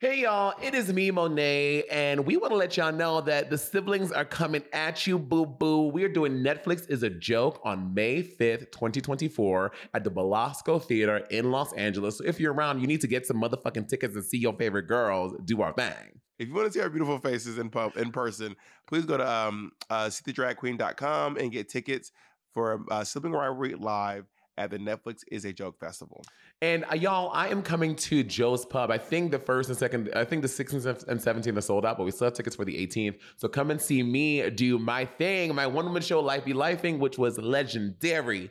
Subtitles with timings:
[0.00, 3.58] Hey y'all, it is me, Monet, and we want to let y'all know that the
[3.58, 5.88] siblings are coming at you, boo boo.
[5.88, 11.50] We're doing Netflix is a Joke on May 5th, 2024, at the Belasco Theater in
[11.50, 12.18] Los Angeles.
[12.18, 14.86] So if you're around, you need to get some motherfucking tickets and see your favorite
[14.86, 16.20] girls do our thing.
[16.38, 18.54] If you want to see our beautiful faces in pub in person,
[18.86, 22.12] please go to um, uh, seethedragqueen.com and get tickets
[22.54, 24.26] for uh, Sibling Rivalry Live
[24.58, 26.22] at the Netflix is a Joke Festival.
[26.60, 28.90] And uh, y'all, I am coming to Joe's Pub.
[28.90, 31.96] I think the first and second, I think the 16th and 17th are sold out,
[31.96, 33.18] but we still have tickets for the 18th.
[33.36, 36.98] So come and see me do my thing, my one woman show, Life Be Lifing,
[36.98, 38.50] which was legendary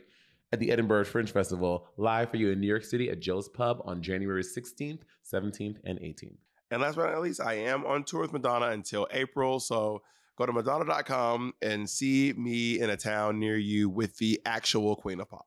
[0.52, 3.82] at the Edinburgh Fringe Festival, live for you in New York City at Joe's Pub
[3.84, 6.38] on January 16th, 17th, and 18th.
[6.70, 9.60] And last but not least, I am on tour with Madonna until April.
[9.60, 10.00] So
[10.36, 15.20] go to Madonna.com and see me in a town near you with the actual Queen
[15.20, 15.46] of Pop.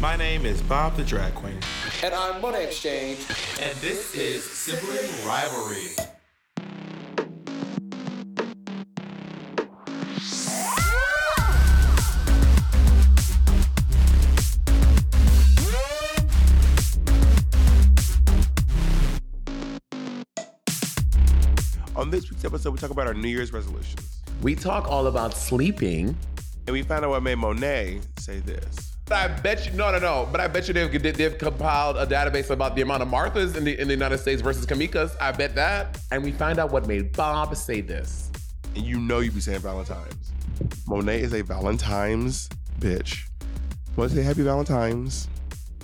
[0.00, 1.58] My name is Bob the Drag Queen.
[2.02, 3.18] And I'm Monet X Change.
[3.60, 5.88] And this is Sibling Rivalry.
[21.94, 24.22] On this week's episode, we talk about our New Year's resolutions.
[24.40, 26.16] We talk all about sleeping.
[26.66, 28.89] And we found out what made Monet say this.
[29.10, 30.28] But I bet you, no, no, no.
[30.30, 33.64] But I bet you they've, they've compiled a database about the amount of Marthas in
[33.64, 35.16] the, in the United States versus Kamikas.
[35.20, 35.98] I bet that.
[36.12, 38.30] And we find out what made Bob say this.
[38.76, 40.30] And you know you'd be saying Valentine's.
[40.86, 42.48] Monet is a Valentine's
[42.78, 43.24] bitch.
[43.96, 45.26] Want to say Happy Valentine's?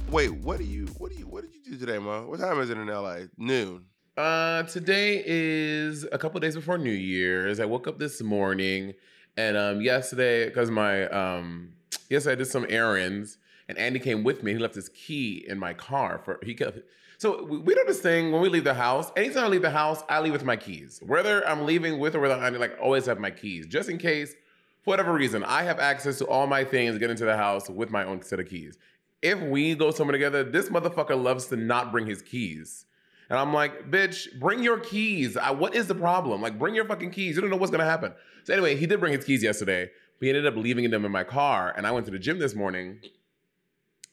[0.08, 2.28] Wait, what do you, what do you, what did you do today, Mo?
[2.28, 3.22] What time is it in LA?
[3.36, 3.86] Noon.
[4.16, 7.58] Uh, today is a couple days before New Year's.
[7.58, 8.94] I woke up this morning,
[9.36, 11.72] and um, yesterday, because my um,
[12.08, 14.52] yesterday I did some errands, and Andy came with me.
[14.52, 16.78] He left his key in my car for he kept.
[17.18, 19.10] So we we do this thing when we leave the house.
[19.16, 21.00] Anytime I leave the house, I leave with my keys.
[21.04, 24.34] Whether I'm leaving with or without Andy, like always have my keys, just in case.
[24.82, 27.90] For whatever reason, I have access to all my things, get into the house with
[27.90, 28.78] my own set of keys.
[29.20, 32.86] If we go somewhere together, this motherfucker loves to not bring his keys.
[33.28, 35.36] And I'm like, bitch, bring your keys.
[35.36, 36.40] I, what is the problem?
[36.40, 37.34] Like, bring your fucking keys.
[37.34, 38.12] You don't know what's gonna happen.
[38.44, 39.90] So anyway, he did bring his keys yesterday,
[40.20, 41.72] he ended up leaving them in my car.
[41.76, 43.00] And I went to the gym this morning.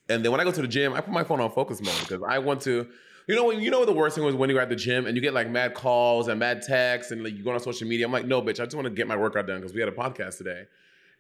[0.10, 2.00] And then when I go to the gym, I put my phone on focus mode
[2.00, 2.88] because I want to.
[3.28, 5.06] You know, when you know what the worst thing was when you're at the gym
[5.06, 7.88] and you get like mad calls and mad texts and like you go on social
[7.88, 8.06] media.
[8.06, 9.88] I'm like, no, bitch, I just want to get my workout done because we had
[9.88, 10.66] a podcast today.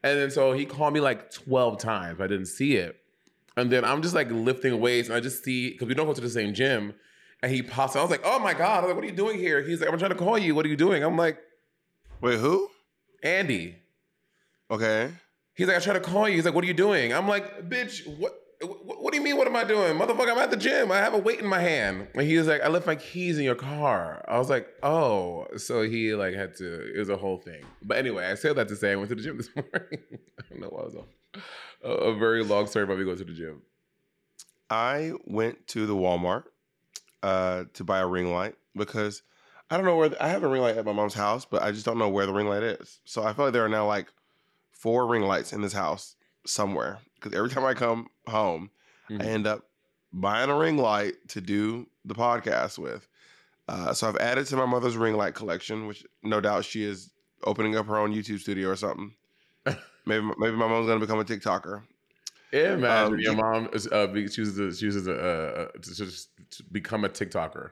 [0.03, 2.19] And then so he called me like 12 times.
[2.19, 2.97] I didn't see it.
[3.55, 6.13] And then I'm just like lifting weights and I just see because we don't go
[6.13, 6.93] to the same gym.
[7.41, 7.95] And he pops.
[7.95, 9.81] I was like, "Oh my god!" I was like, "What are you doing here?" He's
[9.81, 10.55] like, "I'm trying to call you.
[10.55, 11.40] What are you doing?" I'm like,
[12.22, 12.69] Wait, who?
[13.22, 13.83] "Andy."
[14.71, 15.11] Okay.
[15.55, 17.69] He's like, "I tried to call you." He's like, "What are you doing?" I'm like,
[17.69, 19.35] "Bitch, what?" What, what do you mean?
[19.35, 20.31] What am I doing, motherfucker?
[20.31, 20.89] I'm at the gym.
[20.89, 22.07] I have a weight in my hand.
[22.13, 25.47] And he was like, "I left my keys in your car." I was like, "Oh."
[25.57, 26.95] So he like had to.
[26.95, 27.65] It was a whole thing.
[27.81, 29.99] But anyway, I said that to say I went to the gym this morning.
[30.39, 31.03] I don't know why I was on
[31.83, 33.61] a, a very long story about me going to the gym.
[34.69, 36.45] I went to the Walmart
[37.21, 39.21] uh, to buy a ring light because
[39.69, 41.71] I don't know where I have a ring light at my mom's house, but I
[41.71, 42.99] just don't know where the ring light is.
[43.05, 44.07] So I feel like there are now like
[44.84, 46.16] four ring lights in this house
[46.46, 48.70] somewhere because every time I come home,
[49.09, 49.22] Mhm.
[49.22, 49.70] I end up
[50.12, 53.08] buying a ring light to do the podcast with.
[53.70, 57.12] Uh, so I've added to my mother's ring light collection, which no doubt she is
[57.46, 59.14] opening up her own YouTube studio or something.
[60.06, 61.84] maybe maybe my mom's gonna become a TikToker.
[62.52, 66.30] Imagine Um, your mom is, uh, be- chooses to, chooses to, uh, uh, to just
[66.52, 67.72] to become a TikToker,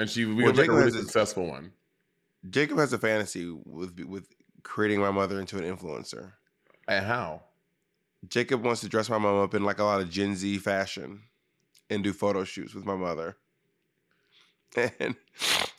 [0.00, 1.72] and she becomes like a really successful one.
[2.50, 4.26] Jacob has a fantasy with with
[4.62, 6.32] creating my mother into an influencer.
[6.88, 7.42] And how?
[8.28, 11.22] Jacob wants to dress my mom up in like a lot of Gen Z fashion
[11.90, 13.36] and do photo shoots with my mother.
[14.98, 15.16] And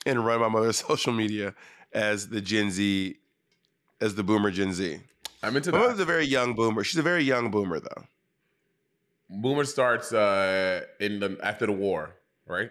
[0.05, 1.55] and run my mother's social media
[1.93, 3.15] as the Gen Z
[3.99, 4.99] as the boomer Gen Z.
[5.41, 5.83] I'm into My that.
[5.85, 6.83] mother's a very young boomer.
[6.83, 8.03] She's a very young boomer though.
[9.29, 12.11] Boomer starts uh, in the after the war,
[12.47, 12.69] right?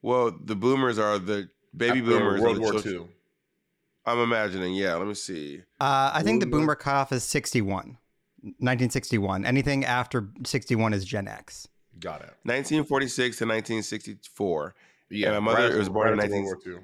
[0.00, 2.40] Well, the boomers are the baby After boomers.
[2.40, 3.08] World War II.
[4.06, 4.94] I'm imagining, yeah.
[4.94, 5.62] Let me see.
[5.80, 6.62] Uh, I think the Boomer.
[6.62, 7.98] boomer cutoff is 61,
[8.42, 9.46] 1961.
[9.46, 11.68] Anything after 61 is Gen X.
[11.98, 12.34] Got it.
[12.42, 14.74] 1946 to 1964.
[15.10, 16.80] Yeah, my mother right was born in after 19 World War II.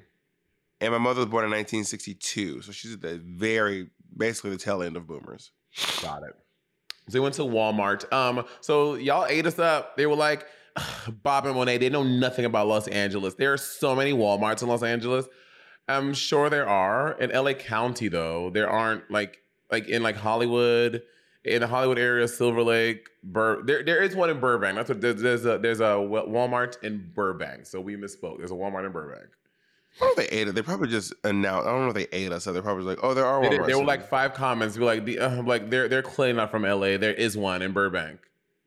[0.82, 2.62] And my mother was born in 1962.
[2.62, 5.50] So she's at the very, basically the tail end of boomers.
[6.00, 6.34] Got it.
[7.08, 8.11] So they went to Walmart.
[8.12, 9.96] Um, so y'all ate us up.
[9.96, 10.46] They were like,
[11.22, 13.34] Bob and Monet, they know nothing about Los Angeles.
[13.34, 15.26] There are so many Walmarts in Los Angeles.
[15.90, 17.12] I'm sure there are.
[17.12, 19.38] In LA County, though, there aren't like
[19.70, 21.02] like in like Hollywood,
[21.44, 23.62] in the Hollywood area, Silver Lake, Bur.
[23.62, 24.76] There, there is one in Burbank.
[24.76, 27.66] That's what there's, there's a there's a Walmart in Burbank.
[27.66, 28.38] So we misspoke.
[28.38, 29.28] There's a Walmart in Burbank.
[29.96, 30.54] I don't know if they ate it.
[30.54, 31.66] They probably just announced.
[31.66, 32.44] I don't know if they ate us.
[32.44, 33.66] So they're probably like, oh, there are one.
[33.66, 34.76] there were like five comments.
[34.76, 36.96] Be like, the, uh, like they're they're clearly not from LA.
[36.96, 38.20] There is one in Burbank.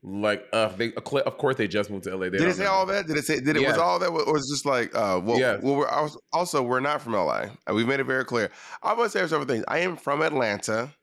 [0.06, 2.26] Like, uh, they of course they just moved to LA.
[2.26, 2.72] They Did it say know.
[2.72, 3.08] all that?
[3.08, 3.40] Did it say?
[3.40, 3.72] Did it Yes.
[3.72, 4.10] was all that?
[4.10, 5.62] Or was just like, uh, well, Yes.
[5.64, 7.46] well, we're also, also we're not from LA.
[7.74, 8.52] We've made it very clear.
[8.82, 9.64] I'm gonna say several things.
[9.68, 10.94] I am from Atlanta.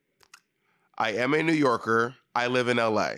[0.99, 2.15] I am a New Yorker.
[2.35, 3.13] I live in LA.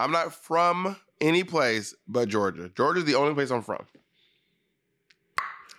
[0.00, 2.70] I'm not from any place but Georgia.
[2.74, 3.84] Georgia's the only place I'm from.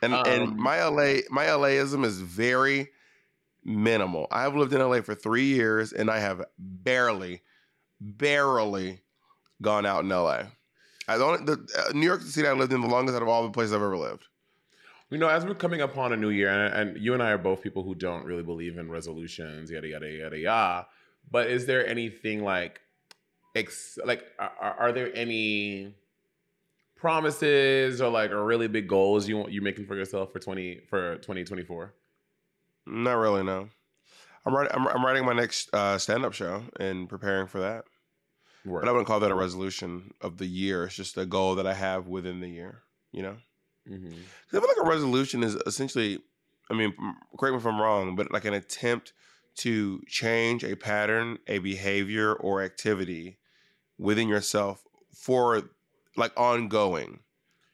[0.03, 2.89] And and Um, my LA my LAism is very
[3.65, 4.27] minimal.
[4.31, 7.41] I have lived in LA for three years and I have barely,
[7.99, 9.01] barely
[9.61, 10.43] gone out in LA.
[11.07, 11.45] I don't.
[11.45, 13.73] The uh, New York City I lived in the longest out of all the places
[13.73, 14.27] I've ever lived.
[15.09, 17.39] You know, as we're coming upon a new year, and, and you and I are
[17.39, 20.87] both people who don't really believe in resolutions, yada yada yada yada.
[21.31, 22.79] But is there anything like,
[23.55, 25.95] ex- like, are, are there any
[26.95, 30.81] promises or like or really big goals you want you making for yourself for twenty
[30.89, 31.95] for twenty twenty four?
[32.85, 33.41] Not really.
[33.43, 33.69] No.
[34.45, 34.71] I'm writing.
[34.75, 37.85] I'm, I'm writing my next uh, stand-up show and preparing for that.
[38.79, 40.85] But I wouldn't call that a resolution of the year.
[40.85, 42.83] It's just a goal that I have within the year.
[43.11, 43.37] You know.
[43.87, 46.19] hmm 'Cause I feel like a resolution is essentially,
[46.69, 46.93] I mean,
[47.39, 49.13] correct me if I'm wrong, but like an attempt
[49.57, 53.39] to change a pattern, a behavior, or activity
[53.97, 54.83] within yourself
[55.15, 55.63] for
[56.17, 57.21] like ongoing,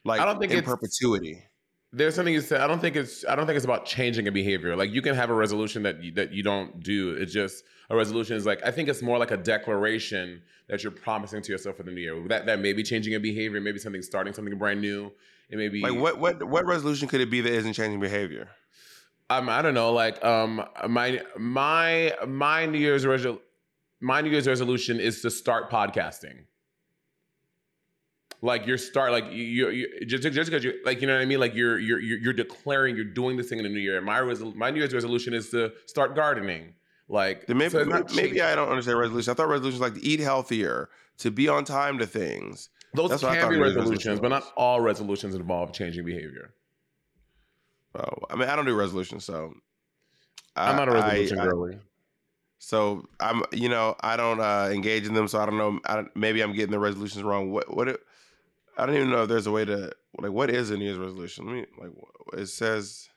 [0.03, 1.45] like I don't think in perpetuity.
[1.91, 2.61] There's something you said.
[2.61, 3.25] I don't think it's.
[3.25, 4.75] I don't think it's about changing a behavior.
[4.75, 7.11] Like you can have a resolution that you, that you don't do.
[7.15, 8.61] It's just a resolution is like.
[8.65, 12.01] I think it's more like a declaration that you're promising to yourself for the new
[12.01, 12.27] year.
[12.27, 13.61] That that may be changing a behavior.
[13.61, 15.11] Maybe something starting something brand new.
[15.49, 18.49] It may be Like what what what resolution could it be that isn't changing behavior?
[19.29, 19.91] Um, I don't know.
[19.91, 23.39] Like um, my my my New Year's resol-
[23.99, 26.45] my New Year's resolution is to start podcasting.
[28.41, 31.25] Like you're start like you you just just because you like you know what I
[31.25, 31.39] mean.
[31.39, 33.99] Like you're you're you're you're declaring you're doing this thing in the new year.
[34.01, 36.73] My resol- my New Year's resolution is to start gardening.
[37.07, 38.41] Like Then maybe so not maybe.
[38.41, 39.31] I don't understand resolution.
[39.31, 42.69] I thought resolutions like to eat healthier, to be on time to things.
[42.93, 46.53] those that's can be Year's resolutions, but not all resolutions involve changing behavior.
[47.93, 49.53] Oh, I mean, I don't do resolutions, so
[50.55, 51.79] I, I'm not a resolution I- girly.
[52.57, 55.27] So I'm, you know, I don't uh, engage in them.
[55.27, 55.79] So I don't know.
[55.85, 57.51] I don't, maybe I'm getting the resolutions wrong.
[57.51, 57.75] What?
[57.75, 57.89] What?
[57.89, 57.99] It,
[58.77, 60.31] I don't even know if there's a way to like.
[60.31, 61.45] What is a New Year's resolution?
[61.45, 61.91] Let me like.
[62.41, 63.07] It says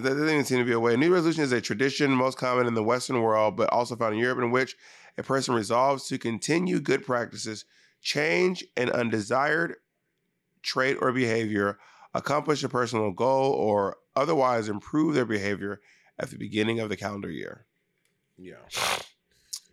[0.00, 0.94] there doesn't even seem to be a way.
[0.94, 4.14] A New resolution is a tradition most common in the Western world, but also found
[4.14, 4.76] in Europe, in which
[5.18, 7.64] a person resolves to continue good practices,
[8.02, 9.76] change an undesired
[10.62, 11.78] trait or behavior,
[12.14, 15.80] accomplish a personal goal, or otherwise improve their behavior
[16.18, 17.64] at the beginning of the calendar year.
[18.38, 18.56] Yeah,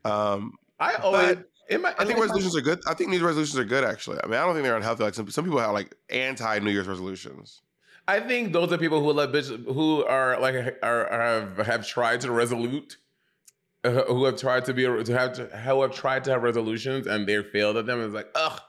[0.05, 1.37] Um, I always.
[1.69, 2.79] My, I think my- resolutions are good.
[2.87, 4.19] I think New Year's resolutions are good, actually.
[4.23, 5.03] I mean, I don't think they're unhealthy.
[5.03, 7.61] Like some, some people have like anti New Year's resolutions.
[8.07, 12.31] I think those are people who let who are like are, have have tried to
[12.31, 12.97] resolute,
[13.83, 17.07] uh, who have tried to be to have to, who have tried to have resolutions
[17.07, 18.01] and they failed at them.
[18.01, 18.59] It's like ugh,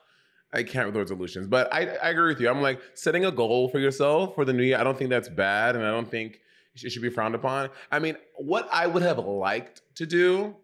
[0.53, 1.49] I can't with resolutions.
[1.49, 2.49] But I I agree with you.
[2.49, 4.79] I'm like setting a goal for yourself for the new year.
[4.79, 6.41] I don't think that's bad, and I don't think
[6.75, 7.71] it should be frowned upon.
[7.91, 10.55] I mean, what I would have liked to do,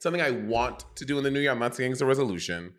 [0.00, 1.52] something I want to do in the new year.
[1.52, 2.74] I'm not saying it's a resolution.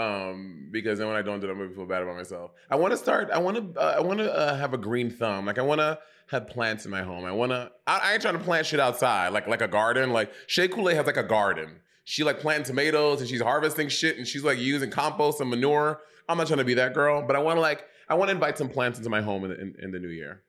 [0.00, 2.52] Um, because then when I don't do it, I'm gonna feel bad about myself.
[2.70, 3.30] I want to start.
[3.30, 3.80] I want to.
[3.80, 5.46] Uh, I want to uh, have a green thumb.
[5.46, 7.24] Like I want to have plants in my home.
[7.24, 7.70] I want to.
[7.86, 10.10] I, I ain't trying to plant shit outside, like like a garden.
[10.12, 11.80] Like Shea Coulee has like a garden.
[12.04, 16.00] She like planting tomatoes and she's harvesting shit and she's like using compost and manure.
[16.28, 18.34] I'm not trying to be that girl, but I want to like I want to
[18.34, 20.42] invite some plants into my home in in, in the new year.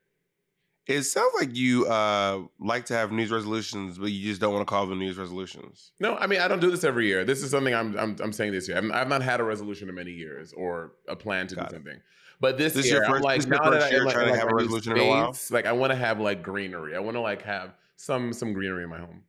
[0.88, 4.52] It sounds like you uh, like to have New Year's resolutions, but you just don't
[4.54, 5.92] want to call them New Year's resolutions.
[6.00, 7.24] No, I mean I don't do this every year.
[7.24, 8.78] This is something I'm I'm, I'm saying this year.
[8.78, 11.76] I've, I've not had a resolution in many years or a plan to Got do
[11.76, 11.78] it.
[11.80, 12.02] something.
[12.40, 14.16] But this, This year, your I'm first- like this now that I year am like,
[14.16, 15.38] trying to like have a resolution in a while?
[15.52, 16.96] Like I want to have like greenery.
[16.96, 19.22] I want to like have some some greenery in my home.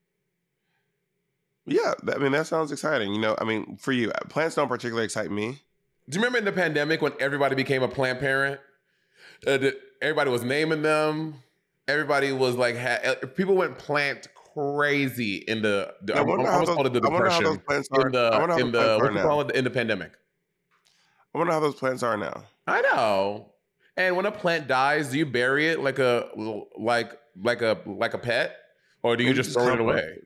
[1.66, 3.12] Yeah, I mean that sounds exciting.
[3.14, 5.58] You know, I mean, for you, plants don't particularly excite me.
[6.08, 8.60] Do you remember in the pandemic when everybody became a plant parent?
[9.46, 11.36] Uh, the- everybody was naming them.
[11.88, 15.94] Everybody was like, ha- uh, people went plant crazy in the.
[16.02, 18.06] the I I, almost those- called it the I wonder how those depression plants are.
[18.06, 20.12] in the I wonder how in the what you call it in the pandemic.
[21.34, 22.44] I wonder how those plants are now.
[22.66, 23.52] I know.
[23.96, 26.28] And when a plant dies, do you bury it like a
[26.78, 28.56] like like a like a pet,
[29.02, 30.18] or do you Maybe just just throw it away?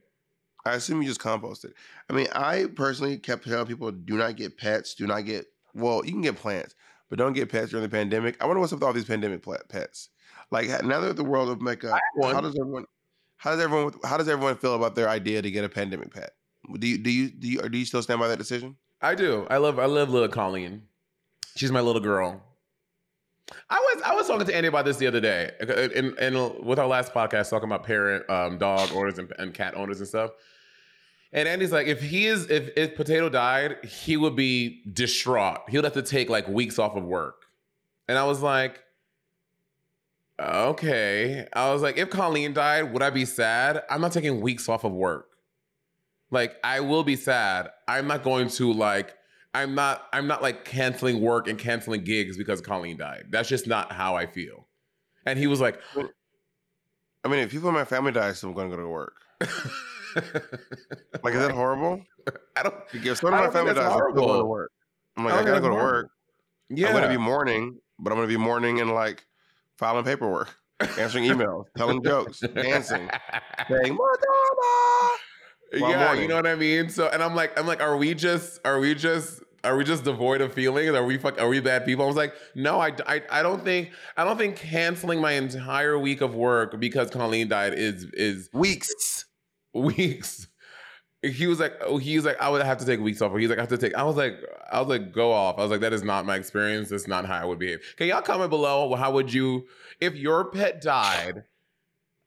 [0.64, 1.74] I assume you just compost it.
[2.10, 6.04] I mean, I personally kept telling people do not get pets, do not get well,
[6.04, 6.74] you can get plants,
[7.08, 8.36] but don't get pets during the pandemic.
[8.40, 10.10] I wonder what's up with all these pandemic pets.
[10.50, 12.84] Like now that the world of makeup, I how does everyone
[13.36, 16.30] how does everyone how does everyone feel about their idea to get a pandemic pet?
[16.78, 18.76] Do you do you do you, or do you still stand by that decision?
[19.00, 19.46] I do.
[19.50, 20.82] I love I love little Colleen.
[21.56, 22.42] She's my little girl.
[23.70, 26.78] I was I was talking to Andy about this the other day, and and with
[26.78, 30.32] our last podcast talking about parent um, dog owners and, and cat owners and stuff.
[31.32, 35.68] And Andy's like, if he is if if Potato died, he would be distraught.
[35.68, 37.46] He would have to take like weeks off of work.
[38.08, 38.80] And I was like,
[40.40, 41.46] okay.
[41.52, 43.82] I was like, if Colleen died, would I be sad?
[43.90, 45.28] I'm not taking weeks off of work.
[46.30, 47.70] Like I will be sad.
[47.88, 49.14] I'm not going to like
[49.54, 53.26] I'm not I'm not like canceling work and canceling gigs because Colleen died.
[53.30, 54.66] That's just not how I feel.
[55.24, 55.80] And he was like
[57.24, 59.14] I mean, if people in my family die, so I'm going to go to work.
[61.22, 62.02] Like, is that horrible?
[62.56, 64.38] I don't Like, if someone I in my don't think family that's dies, I'm going
[64.40, 64.72] to work.
[65.16, 66.10] I'm like, I I, gotta go to work.
[66.68, 66.86] yeah.
[66.88, 69.26] I'm going to be mourning, but I'm going to be mourning and like
[69.78, 70.54] filing paperwork,
[70.98, 73.08] answering emails, telling jokes, dancing,
[73.68, 75.18] saying Madonna.
[75.78, 76.88] while yeah, you know what I mean?
[76.88, 80.04] So and I'm like, I'm like, are we just are we just are we just
[80.04, 80.90] devoid of feelings?
[80.94, 82.04] Are we fuck are we bad people?
[82.04, 85.98] I was like, no, I, I, I don't think I don't think canceling my entire
[85.98, 89.24] week of work because Colleen died is is Weeks.
[89.76, 90.48] Weeks.
[91.22, 93.36] He was like, oh, he was like, I would have to take weeks off.
[93.36, 93.94] He's like, I have to take.
[93.94, 94.34] I was like,
[94.70, 95.58] I was like, go off.
[95.58, 96.90] I was like, that is not my experience.
[96.90, 97.80] That's not how I would behave.
[97.96, 98.94] Can y'all comment below?
[98.94, 99.66] How would you,
[100.00, 101.44] if your pet died?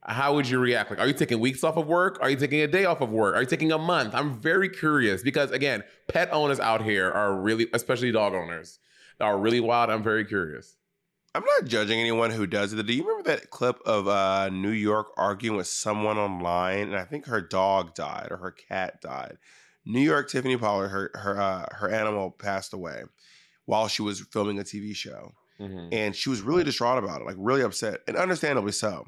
[0.02, 0.90] How would you react?
[0.90, 2.18] Like, are you taking weeks off of work?
[2.20, 3.36] Are you taking a day off of work?
[3.36, 4.14] Are you taking a month?
[4.14, 8.78] I'm very curious because again, pet owners out here are really, especially dog owners,
[9.20, 9.90] are really wild.
[9.90, 10.76] I'm very curious.
[11.34, 12.84] I'm not judging anyone who does it.
[12.84, 17.04] Do you remember that clip of uh, New York arguing with someone online, and I
[17.04, 19.38] think her dog died or her cat died.
[19.86, 23.02] New York Tiffany Pollard, her her uh, her animal passed away
[23.66, 25.32] while she was filming a TV show,
[25.92, 29.06] and she was really distraught about it, like really upset, and understandably so.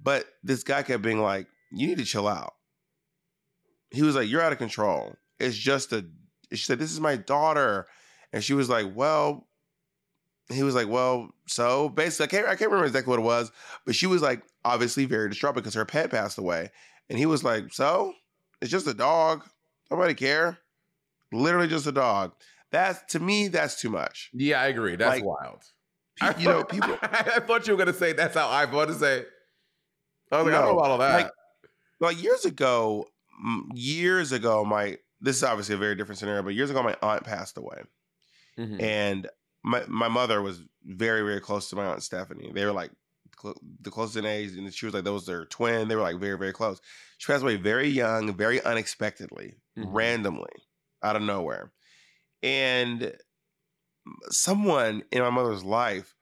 [0.00, 2.54] But this guy kept being like, "You need to chill out."
[3.90, 5.16] He was like, "You're out of control.
[5.40, 6.06] It's just a."
[6.52, 7.86] She said, "This is my daughter,"
[8.32, 9.45] and she was like, "Well."
[10.48, 13.50] He was like, "Well, so basically, I can't, I can't remember exactly what it was,
[13.84, 16.70] but she was like, obviously very distraught because her pet passed away,
[17.10, 18.12] and he was like, "So,
[18.60, 19.44] it's just a dog.
[19.90, 20.58] Nobody care.
[21.32, 22.32] Literally just a dog."
[22.72, 24.30] That's to me, that's too much.
[24.32, 24.96] Yeah, I agree.
[24.96, 25.62] That's Like, wild.
[26.20, 26.96] Pe- You know, people.
[27.02, 29.24] I thought you were gonna say that's how I want to say.
[30.32, 31.22] I was like, I don't No, know about all that.
[31.22, 31.30] like-
[32.00, 33.06] Like years ago,
[33.74, 37.24] years ago, my this is obviously a very different scenario, but years ago, my aunt
[37.24, 37.82] passed away,
[38.58, 38.82] Mhm.
[38.82, 39.28] and
[39.66, 42.52] my my mother was very very close to my aunt Stephanie.
[42.54, 42.92] They were like
[43.40, 45.88] cl- the closest in age, and she was like that was their twin.
[45.88, 46.80] They were like very very close.
[47.18, 49.88] She passed away very young, very unexpectedly, Mhm.
[49.92, 50.52] randomly,
[51.02, 51.72] out of nowhere,
[52.42, 53.16] and
[54.30, 56.14] someone in my mother's life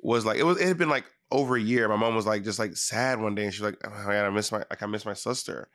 [0.00, 1.88] was like it was it had been like over a year.
[1.88, 4.12] My mom was like just like sad one day, and she was like, "Oh my
[4.14, 5.68] god, I miss my like I miss my sister."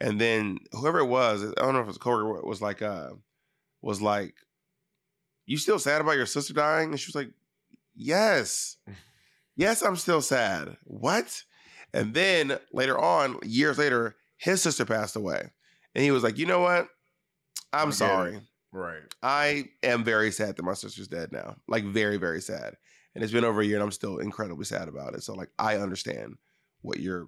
[0.00, 2.82] And then whoever it was, I don't know if it was a coworker, was like,
[2.82, 3.10] uh,
[3.82, 4.34] was like,
[5.48, 7.30] "You still sad about your sister dying?" And she was like,
[7.94, 8.76] "Yes,
[9.56, 11.42] yes, I'm still sad." What?
[11.92, 15.50] And then later on, years later, his sister passed away,
[15.94, 16.88] and he was like, "You know what?
[17.72, 17.96] I'm get it.
[17.96, 18.40] sorry.
[18.72, 19.02] right.
[19.22, 21.56] I am very sad that my sister's dead now.
[21.66, 22.76] Like very, very sad.
[23.14, 25.22] And it's been over a year and I'm still incredibly sad about it.
[25.22, 26.36] So like I understand
[26.82, 27.26] what you're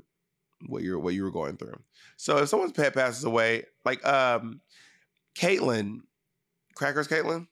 [0.67, 1.81] what you're what you were going through.
[2.17, 4.61] So if someone's pet passes away, like um
[5.35, 6.01] Caitlin,
[6.75, 7.49] Crackers Caitlin,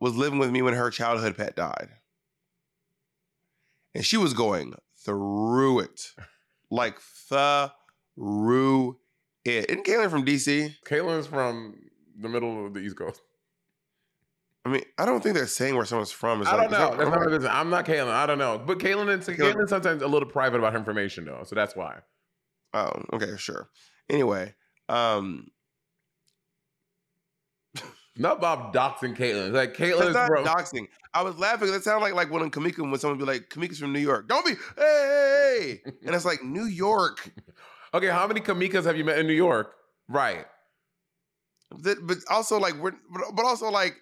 [0.00, 1.88] was living with me when her childhood pet died.
[3.94, 4.74] And she was going
[5.04, 6.12] through it.
[6.68, 6.98] Like
[7.28, 8.96] through
[9.44, 9.70] it.
[9.70, 10.74] Isn't Caitlin from DC?
[10.84, 11.76] Caitlin's from
[12.18, 13.20] the middle of the East Coast.
[14.64, 16.40] I mean, I don't think they're saying where someone's from.
[16.40, 16.76] It's I don't know.
[16.92, 17.50] is That's that- not business.
[17.52, 18.08] I'm not Caitlin.
[18.12, 18.58] I don't know.
[18.58, 21.98] But Caitlin and Caitlin's sometimes a little private about her information though, so that's why.
[22.74, 23.70] Oh, okay, sure.
[24.10, 24.56] Anyway,
[24.88, 25.46] um,
[28.18, 29.52] Not Bob doxing Caitlyn.
[29.52, 30.44] Like is not from.
[30.44, 30.88] doxing.
[31.12, 31.70] I was laughing.
[31.70, 34.28] That sounded like like when Kamika, when someone be like, Kamika's from New York.
[34.28, 37.30] Don't be, hey, and it's like New York.
[37.94, 39.74] okay, how many Kamikas have you met in New York?
[40.08, 40.46] Right.
[41.82, 42.92] That- but also like we're,
[43.34, 43.96] but, also like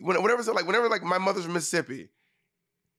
[0.00, 2.08] when, whenever so like whenever like my mother's from Mississippi,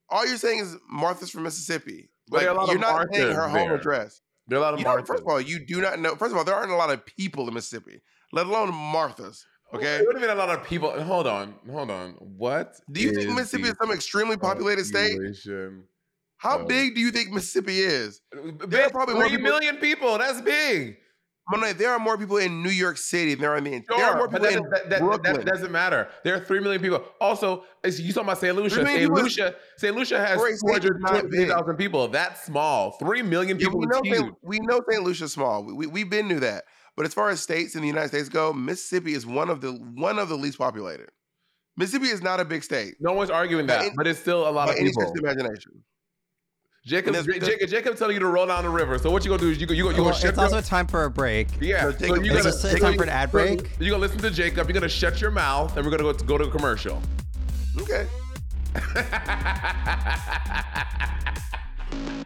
[0.09, 2.09] all you're saying is Martha's from Mississippi.
[2.29, 3.75] Like you're not saying Marthas her home there.
[3.75, 4.21] address.
[4.47, 5.07] There are a lot of Marthas.
[5.07, 6.15] first of all, you do not know.
[6.15, 8.01] First of all, there aren't a lot of people in Mississippi,
[8.33, 9.43] let alone Marthas.
[9.73, 10.01] Okay.
[10.05, 10.91] What do you mean a lot of people?
[11.03, 11.55] Hold on.
[11.69, 12.11] Hold on.
[12.19, 12.75] What?
[12.91, 15.17] Do you think Mississippi is some extremely populated state?
[16.37, 18.21] How of- big do you think Mississippi is?
[18.67, 20.17] There are probably three people- million people.
[20.17, 20.97] That's big.
[21.49, 23.71] Monet, there are more people in New York City than there are in the.
[23.71, 25.33] Sure, there are more people that, in that, that, Brooklyn.
[25.35, 26.07] that doesn't matter.
[26.23, 27.03] There are three million people.
[27.19, 28.55] Also, you talking about St.
[28.55, 28.85] Lucia.
[28.85, 29.11] St.
[29.11, 29.95] Lucia, St.
[29.95, 31.47] Lucia has is not big.
[31.47, 32.07] 220,000 people.
[32.07, 32.91] That's small.
[32.91, 34.01] Three million Yeah, people we know.
[34.03, 34.35] St.
[34.43, 35.03] we know St.
[35.03, 35.63] Lucia's small.
[35.65, 36.65] We, we we've been knew that.
[36.97, 39.71] But as far as states in the United States go, Mississippi is one of the
[39.71, 41.09] one of the least populated.
[41.77, 44.47] Mississippi is not a big state No one's arguing By that, any- but it's still
[44.47, 44.91] a lot of people.
[44.91, 45.71] stretch of the imagination.
[46.85, 48.97] Jacob, And that's- Jacob, Jacob telling you to roll down the river.
[48.97, 50.37] So what you gonna do is you go, you go, you Well, gonna shut it's
[50.37, 51.47] your, also time for a break.
[51.61, 51.83] yeah.
[51.83, 53.69] So So Jacob- you Is gotta, this a so time for an ad break?
[53.79, 54.67] You're gonna listen to Jacob.
[54.67, 57.01] You're gonna shut your mouth, and we're gonna go to, go to a commercial.
[57.79, 58.07] Okay.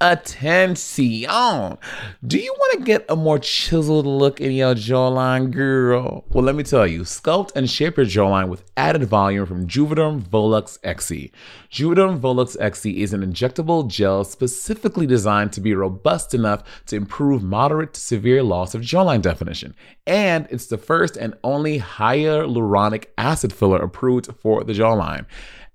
[0.00, 1.78] attention.
[2.26, 6.24] Do you want to get a more chiseled look in your jawline, girl?
[6.28, 10.20] Well, let me tell you, sculpt and shape your jawline with added volume from Juvederm
[10.20, 11.32] Volux XC.
[11.70, 17.42] Juvederm Volux XC is an injectable gel specifically designed to be robust enough to improve
[17.42, 19.74] moderate to severe loss of jawline definition.
[20.06, 25.26] And it's the first and only hyaluronic acid filler approved for the jawline.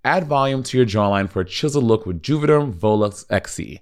[0.06, 3.82] Add volume to your jawline for a chiseled look with Juvederm Volux XC.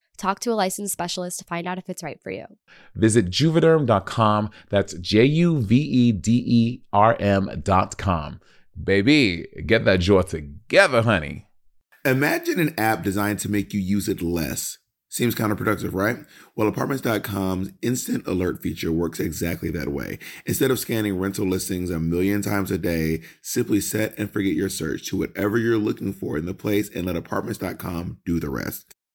[0.21, 2.45] Talk to a licensed specialist to find out if it's right for you.
[2.93, 4.51] Visit juvederm.com.
[4.69, 8.39] That's J U V E D E R M.com.
[8.83, 11.47] Baby, get that jaw together, honey.
[12.05, 14.77] Imagine an app designed to make you use it less.
[15.09, 16.17] Seems counterproductive, right?
[16.55, 20.19] Well, apartments.com's instant alert feature works exactly that way.
[20.45, 24.69] Instead of scanning rental listings a million times a day, simply set and forget your
[24.69, 28.93] search to whatever you're looking for in the place and let apartments.com do the rest.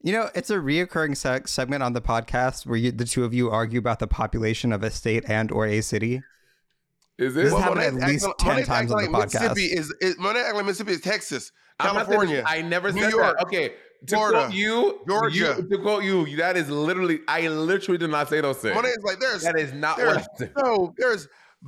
[0.00, 3.34] You know, it's a reoccurring se- segment on the podcast where you, the two of
[3.34, 6.22] you argue about the population of a state and or a city.
[7.18, 7.56] Is This it?
[7.56, 9.40] has happened at least acting- 10 times on the like podcast.
[9.54, 12.44] Mississippi is, is Monet like Mississippi is Texas, I'm not saying- California.
[12.46, 13.46] I never New said York, that.
[13.46, 13.72] Okay.
[14.06, 15.36] To Florida, quote you, Georgia.
[15.58, 18.76] you- to quote you, that is literally, I literally did not say those things.
[18.76, 20.52] Monet is like there's that is not there's what I said.
[20.56, 21.26] no there's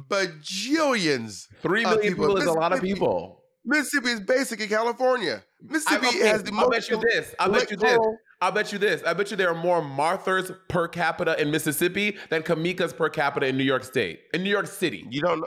[0.08, 1.48] bajillions.
[1.62, 3.39] Three million of million people is a lot of people.
[3.64, 5.42] Mississippi is basic in California.
[5.62, 6.70] Mississippi I- okay, has the I'll most.
[6.70, 7.34] bet you this.
[7.38, 7.98] I'll bet you this.
[8.42, 9.02] I'll bet you this.
[9.04, 13.46] I bet you there are more Marthas per capita in Mississippi than Kamikas per capita
[13.46, 14.20] in New York State.
[14.32, 15.06] In New York City.
[15.10, 15.46] You don't know.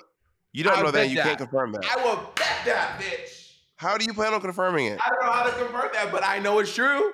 [0.51, 1.09] You don't I'll know that.
[1.09, 1.25] You that.
[1.25, 1.83] can't confirm that.
[1.85, 3.53] I will bet that, bitch.
[3.77, 4.99] How do you plan on confirming it?
[5.03, 7.13] I don't know how to confirm that, but I know it's true.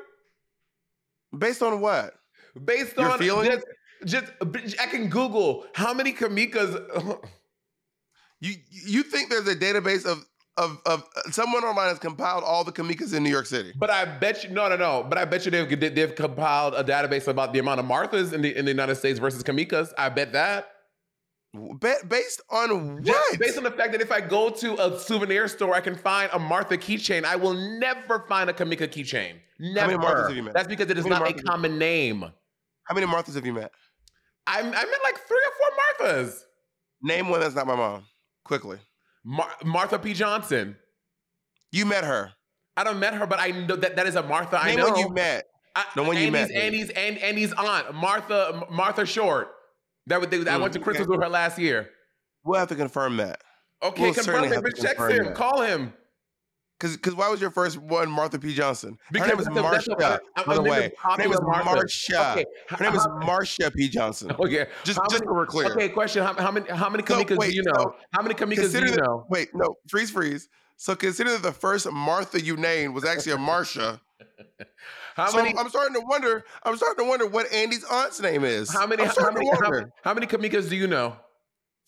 [1.38, 2.14] Based on what?
[2.66, 3.64] Based Your on feelings?
[4.06, 7.20] just, just I can Google how many Kamikas.
[8.42, 10.26] You you think there's a database of
[10.60, 13.72] of of someone online has compiled all the Kamikas in New York City?
[13.76, 15.06] But I bet you no, no, no.
[15.08, 18.42] But I bet you they've they've compiled a database about the amount of Marthas in
[18.42, 19.94] the in the United States versus Kamikas.
[19.98, 20.68] I bet that.
[21.54, 23.40] Ba- based on Just what?
[23.40, 26.30] based on the fact that if I go to a souvenir store, I can find
[26.32, 27.26] a Martha keychain.
[27.26, 29.40] I will never find a Kamika keychain.
[29.60, 29.80] Never.
[29.80, 30.54] How many Marthas have you met?
[30.54, 32.24] That's because it is not a common name.
[32.84, 33.72] How many Marthas have you met?
[34.46, 36.40] I, I met like three or four Marthas.
[37.02, 38.04] Name one that's not my mom.
[38.44, 38.78] Quickly.
[39.26, 40.14] Mar- Martha P.
[40.14, 40.76] Johnson.
[41.72, 42.32] You met her.
[42.78, 44.58] I don't met her, but I know that that is a Martha.
[44.62, 44.90] I know.
[44.90, 45.46] one you met.
[45.76, 46.62] I, The one you Andy's, met, maybe.
[46.66, 49.50] Andy's, and Andy's aunt, Martha, Martha Short.
[50.08, 51.12] That would, they, I Mm, went to Christmas okay.
[51.16, 51.90] with her last year.
[52.44, 53.42] We'll have to confirm that.
[53.84, 54.54] Okay, We'll confirm it.
[54.54, 55.26] have to Bitch, text confirm him.
[55.26, 55.36] that.
[55.36, 55.94] Call him.
[56.80, 58.54] Cause, cause why was your first one Martha P.
[58.54, 58.98] Johnson?
[59.12, 59.98] Because her name is that's a- that's a- Marsha.
[60.00, 61.40] By the I'm in the way, her name is.
[61.40, 62.32] Marsha.
[62.32, 63.90] Okay, Her name is Marsha P.
[63.90, 64.32] Johnson.
[64.40, 65.72] Okay, Just, How just many- so we're clear.
[65.72, 67.74] Okay, question: How, how many how many Kamikas wait, do you know?
[67.76, 69.26] so how many Kamikas do you that- know?
[69.30, 70.48] Wait, no, freeze, freeze.
[70.78, 74.00] So consider that the first Martha you named was actually a Marsha.
[75.16, 75.58] How so many?
[75.58, 76.46] I'm, starting to wonder.
[76.64, 78.72] I'm starting to wonder what Andy's aunt's name is.
[78.72, 79.04] How many?
[79.04, 79.50] I'm How many?
[79.50, 81.18] to How, how many Kamikas do you know?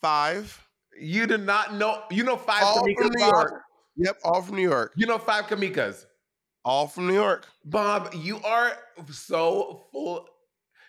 [0.02, 0.68] Five.
[1.00, 2.04] You do not know.
[2.12, 2.98] You know five All Kamikas.
[2.98, 3.34] from New Bob?
[3.34, 3.62] York.
[3.98, 4.94] Yep, all from New York.
[4.96, 6.06] You know five Kamikas.
[6.64, 7.48] All from New York.
[7.66, 8.74] Bob, you are
[9.10, 10.28] so full.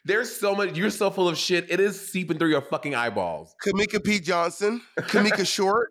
[0.04, 0.76] There's so much.
[0.76, 1.70] You're so full of shit.
[1.70, 3.54] It is seeping through your fucking eyeballs.
[3.64, 4.20] Kamika P.
[4.20, 4.82] Johnson.
[4.98, 5.90] Kamika Short.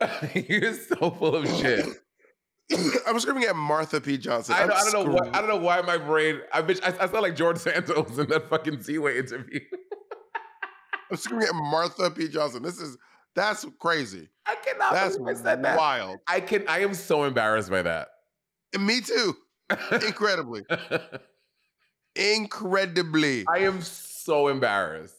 [0.34, 1.86] you're so full of shit.
[3.06, 4.16] I'm screaming at Martha P.
[4.18, 4.54] Johnson.
[4.54, 5.34] I I don't know screwed.
[5.34, 6.40] I don't know why my brain.
[6.52, 6.80] I bitch.
[6.82, 9.60] I, I sound like George Santos in that fucking Seaway interview.
[11.10, 12.28] I'm screaming at Martha P.
[12.28, 12.62] Johnson.
[12.62, 12.96] This is
[13.34, 14.28] that's crazy.
[14.46, 15.78] I cannot That's believe I said that.
[15.78, 16.18] wild.
[16.26, 16.64] I can.
[16.68, 18.08] I am so embarrassed by that.
[18.74, 19.36] And me too.
[20.06, 20.64] Incredibly.
[22.16, 23.44] Incredibly.
[23.48, 25.14] I am so embarrassed.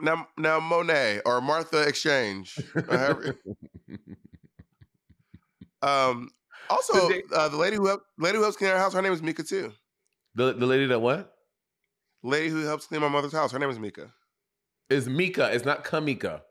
[0.00, 2.58] Now, now Monet or Martha Exchange.
[2.74, 3.36] or however-
[5.82, 6.30] um.
[6.68, 9.12] Also, Today- uh, the lady who helped, lady who helps clean our house, her name
[9.12, 9.72] is Mika too.
[10.34, 11.32] The the lady that what
[12.24, 14.12] Lady who helps clean my mother's house, her name is Mika.
[14.90, 15.50] Is Mika?
[15.52, 16.42] It's not Kamika.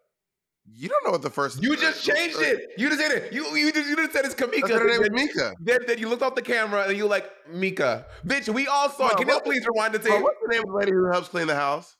[0.67, 1.61] You don't know what the first.
[1.61, 2.71] You just changed it.
[2.77, 3.31] You just said it.
[3.31, 4.69] You you just, you just said it's Kamika.
[4.69, 5.53] Her name Mika.
[5.59, 8.07] then, then you looked off the camera and you like Mika.
[8.25, 9.17] Bitch, we all saw it.
[9.17, 10.23] Can you please rewind the Bro, tape?
[10.23, 11.95] what's the name of the lady who helps clean the house?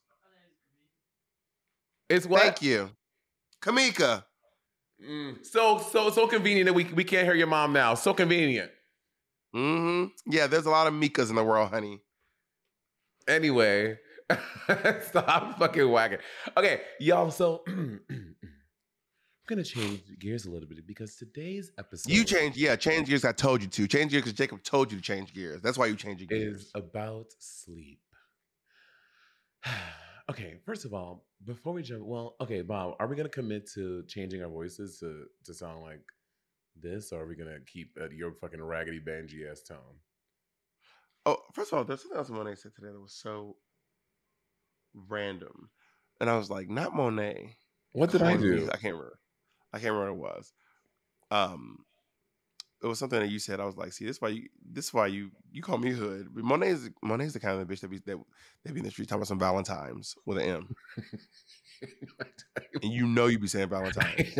[2.10, 2.41] It's what?
[2.41, 2.89] Thank you,
[3.62, 4.24] Kamika.
[5.08, 5.45] Mm.
[5.45, 7.93] So so so convenient that we we can't hear your mom now.
[7.93, 8.71] So convenient.
[9.56, 10.32] Mm-hmm.
[10.32, 12.02] Yeah, there's a lot of Mikas in the world, honey.
[13.28, 13.98] Anyway,
[15.01, 16.17] stop fucking whacking.
[16.57, 17.31] Okay, y'all.
[17.31, 18.35] So I'm
[19.47, 23.25] gonna change gears a little bit because today's episode You change, yeah, change gears.
[23.25, 25.61] I told you to change gears because Jacob told you to change gears.
[25.61, 26.63] That's why you change your gears.
[26.63, 27.99] is about sleep.
[30.29, 34.03] okay, first of all, before we jump, well, okay, Bob, are we gonna commit to
[34.07, 36.01] changing our voices to to sound like
[36.75, 39.99] this, or are we gonna keep at your fucking raggedy bangy ass tone?
[41.27, 43.57] Oh, first of all, there's something else Monet said today that was so
[45.08, 45.69] random,
[46.19, 47.55] and I was like, not Monet.
[47.91, 48.69] What did I do?
[48.71, 49.19] I can't remember.
[49.73, 50.53] I can't remember what it was.
[51.31, 51.86] Um,
[52.84, 53.60] it was something that you said.
[53.60, 55.91] I was like, see, this is why you this is why you you call me
[55.91, 56.27] hood.
[56.34, 58.17] But Monet is Monet is the kind of bitch that be that
[58.63, 60.75] they be in the street talking about some Valentines with an M,
[62.84, 64.38] and you know you be saying Valentines.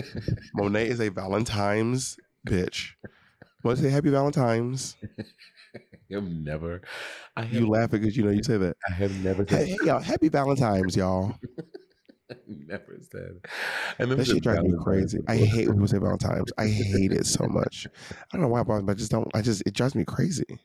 [0.54, 2.91] Monet is a Valentine's bitch.
[3.63, 4.96] Want to say Happy Valentine's?
[6.13, 6.82] I've never.
[7.36, 8.78] I have, You laughing because you know you say that.
[8.88, 9.68] I have never said.
[9.68, 11.36] hey, y'all, happy Valentine's, y'all.
[12.48, 13.39] never said.
[14.00, 15.20] I never That shit drives me crazy.
[15.28, 16.52] I hate when people say Valentine's.
[16.58, 17.88] I hate it so much.
[18.12, 19.30] I don't know why, but I just don't.
[19.34, 20.60] I just it drives me crazy.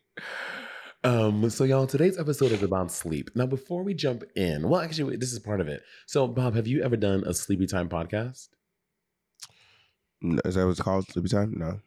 [1.02, 3.30] Um, so y'all, today's episode is about sleep.
[3.34, 5.82] Now, before we jump in, well, actually, this is part of it.
[6.06, 8.48] So, Bob, have you ever done a sleepy time podcast?
[10.20, 11.08] No, is that what it's called?
[11.08, 11.54] Sleepy time?
[11.56, 11.80] No.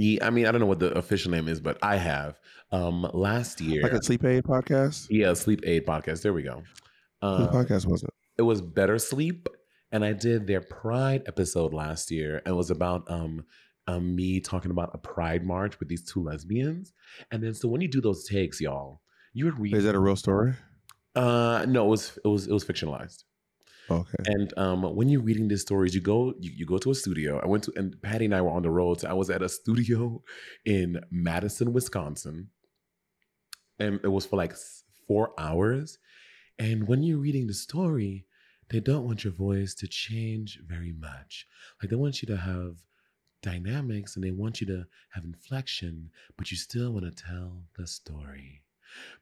[0.00, 2.38] Yeah, I mean, I don't know what the official name is, but I have.
[2.70, 5.06] Um, last year, Like a sleep aid podcast.
[5.10, 6.22] yeah, sleep aid podcast.
[6.22, 6.62] There we go.
[7.20, 8.10] Whose Uh, podcast was it?
[8.36, 9.48] it was Better Sleep,
[9.90, 13.44] and I did their Pride episode last year, and it was about um,
[13.88, 16.92] um me talking about a Pride march with these two lesbians,
[17.32, 19.00] and then so when you do those takes, y'all,
[19.32, 19.74] you would read.
[19.74, 20.52] Is that a real story?
[21.16, 23.24] Uh, no, it was it was it was fictionalized.
[23.90, 24.22] Okay.
[24.26, 27.40] And um, when you're reading these stories, you go you, you go to a studio.
[27.42, 29.00] I went to and Patty and I were on the road.
[29.00, 30.22] So I was at a studio
[30.64, 32.48] in Madison, Wisconsin,
[33.78, 34.54] and it was for like
[35.06, 35.98] four hours.
[36.58, 38.26] And when you're reading the story,
[38.70, 41.46] they don't want your voice to change very much.
[41.80, 42.76] Like they want you to have
[43.42, 47.86] dynamics and they want you to have inflection, but you still want to tell the
[47.86, 48.62] story.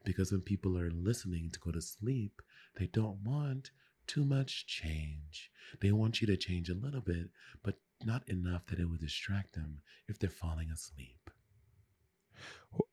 [0.04, 2.40] Because when people are listening to go to sleep,
[2.78, 3.70] they don't want
[4.06, 5.50] too much change.
[5.80, 7.30] They want you to change a little bit,
[7.62, 11.30] but not enough that it would distract them if they're falling asleep.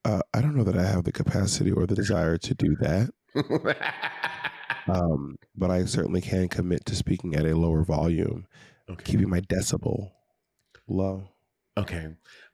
[0.06, 3.10] Uh, I don't know that I have the capacity or the desire to do that.
[4.88, 8.48] Um, but I certainly can commit to speaking at a lower volume,
[8.90, 9.04] okay.
[9.04, 10.12] keeping my decibel
[10.88, 11.30] low.
[11.78, 12.10] Okay.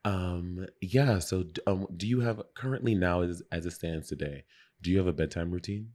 [0.05, 4.45] Um yeah, so um do you have currently now as as it stands today,
[4.81, 5.89] do you have a bedtime routine?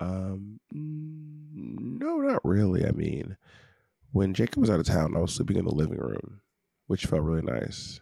[0.00, 2.86] Um, no, not really.
[2.86, 3.36] I mean,
[4.12, 6.40] when Jacob was out of town, I was sleeping in the living room,
[6.86, 8.00] which felt really nice.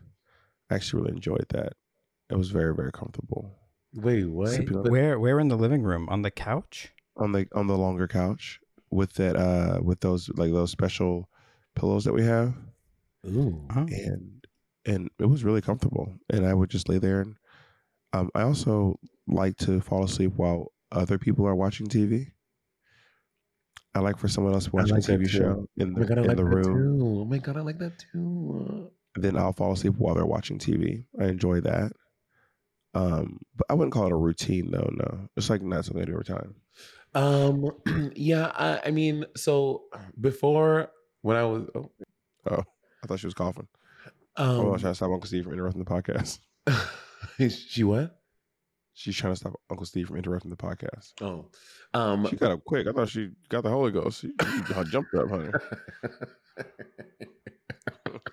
[0.70, 1.72] I actually really enjoyed that.
[2.30, 3.52] It was very, very comfortable.
[3.94, 4.50] Wait, what?
[4.50, 6.08] Sleeping on, Where where in the living room?
[6.08, 6.92] On the couch?
[7.16, 11.28] on the on the longer couch with that uh with those like those special
[11.74, 12.54] pillows that we have,
[13.26, 13.66] Ooh.
[13.74, 13.86] Oh.
[13.88, 14.46] and
[14.86, 16.14] and it was really comfortable.
[16.30, 17.36] And I would just lay there and
[18.12, 22.32] um I also like to fall asleep while other people are watching TV.
[23.94, 26.00] I like for someone else to I watch like a TV show in Oh the
[26.00, 26.98] my god, in like the room.
[26.98, 27.04] too.
[27.20, 28.90] Oh my god, I like that too.
[29.16, 31.04] then I'll fall asleep while they're watching TV.
[31.20, 31.92] I enjoy that.
[32.94, 34.90] Um, but I wouldn't call it a routine though.
[34.92, 36.54] No, it's like not something I do every time.
[37.14, 37.70] Um
[38.14, 39.84] yeah, I, I mean, so
[40.20, 40.90] before
[41.22, 41.90] when I was oh,
[42.50, 42.62] Oh,
[43.02, 43.68] I thought she was coughing.
[44.36, 46.38] I'm um trying to stop Uncle Steve from interrupting the podcast.
[47.50, 48.17] she what?
[48.98, 51.12] She's trying to stop Uncle Steve from interrupting the podcast.
[51.20, 51.46] Oh.
[51.94, 52.88] Um She got up quick.
[52.88, 54.22] I thought she got the Holy Ghost.
[54.22, 54.32] She,
[54.66, 55.50] she jumped up, honey.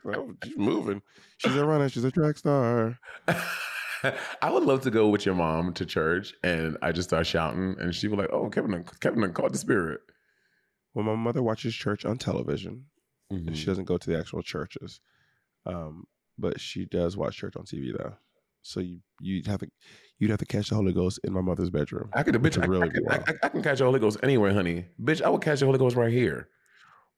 [0.03, 1.01] Well, she's moving.
[1.37, 1.89] She's a runner.
[1.89, 2.97] She's a track star.
[3.27, 7.75] I would love to go with your mom to church and I just start shouting
[7.79, 10.01] and she would like, oh, Kevin, Kevin caught the spirit.
[10.93, 12.85] Well, my mother watches church on television.
[13.31, 13.55] Mhm.
[13.55, 15.01] She doesn't go to the actual churches,
[15.65, 16.05] um,
[16.37, 18.13] but she does watch church on TV though.
[18.61, 19.67] So you you'd have to
[20.19, 22.09] you'd have to catch the Holy Ghost in my mother's bedroom.
[22.13, 23.23] I could, bitch, I, really I, wild.
[23.27, 24.85] I- I can catch the Holy Ghost anywhere, honey.
[25.01, 26.49] Bitch, I would catch the Holy Ghost right here.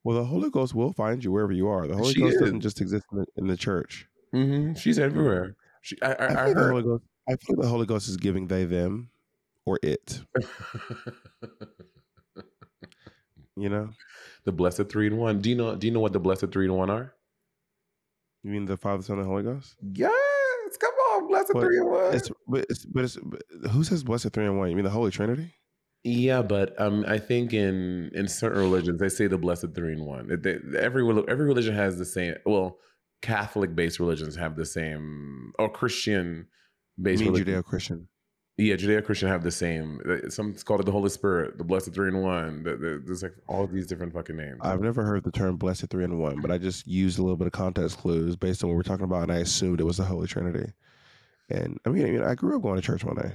[0.03, 1.87] Well, the Holy Ghost will find you wherever you are.
[1.87, 2.41] The Holy She Ghost is.
[2.41, 4.07] doesn't just exist in the, in the church.
[4.31, 5.55] hmm She's everywhere.
[5.81, 6.71] She, I, I, I, heard.
[6.71, 7.03] Holy Ghost.
[7.29, 9.09] I feel the Holy Ghost is giving they them
[9.65, 10.21] or it.
[13.59, 13.89] You know,
[14.43, 15.41] the blessed three in one.
[15.41, 15.75] Do you know?
[15.75, 17.11] Do you know what the blessed three in one are?
[18.43, 19.75] you mean the Father, Son, and Holy Ghost?
[19.81, 20.13] Yes,
[20.79, 22.13] come on, blessed But three in one.
[22.13, 24.69] It's but it's but it's but who says blessed three and one?
[24.69, 25.53] You mean the Holy Trinity?
[26.03, 30.05] Yeah, but um, I think in in certain religions they say the blessed three in
[30.05, 30.31] one.
[30.31, 32.35] It- they- every every religion has the same.
[32.45, 32.77] Well,
[33.21, 36.47] Catholic based religions have the same, or Christian
[37.01, 37.23] based.
[37.23, 37.33] mean.
[37.33, 38.07] Judeo Christian?
[38.59, 40.01] Yeah, Judeo Christian have the same.
[40.29, 42.63] Some it's called it the Holy Spirit, the blessed three in one.
[42.63, 44.57] The- the- There's like all these different fucking names.
[44.61, 47.37] I've never heard the term blessed three and one, but I just used a little
[47.37, 49.97] bit of context clues based on what we're talking about, and I assumed it was
[49.97, 50.71] the Holy Trinity.
[51.49, 53.31] And I mean, I, mean, I grew up going to church one day,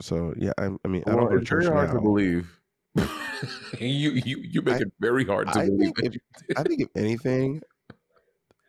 [0.00, 0.52] so yeah.
[0.58, 1.94] I, I mean, I don't go to church very hard now.
[1.94, 2.60] to believe.
[3.80, 5.92] you you you make I- it very hard to I believe.
[5.96, 6.16] think
[6.48, 7.62] if, I think if anything,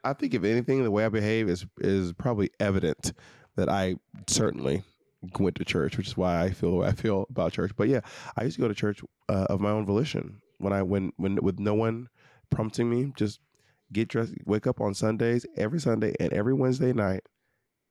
[0.04, 3.14] I think if anything, the way I behave is is probably evident
[3.56, 3.96] that I
[4.28, 4.84] certainly
[5.40, 7.72] went to church, which is why I feel the way I feel about church.
[7.76, 8.02] But yeah,
[8.38, 11.36] I used to go to church uh, of my own volition when I when when
[11.42, 12.08] with no one
[12.50, 13.40] prompting me, just
[13.92, 17.22] get dressed, wake up on Sundays every Sunday and every Wednesday night,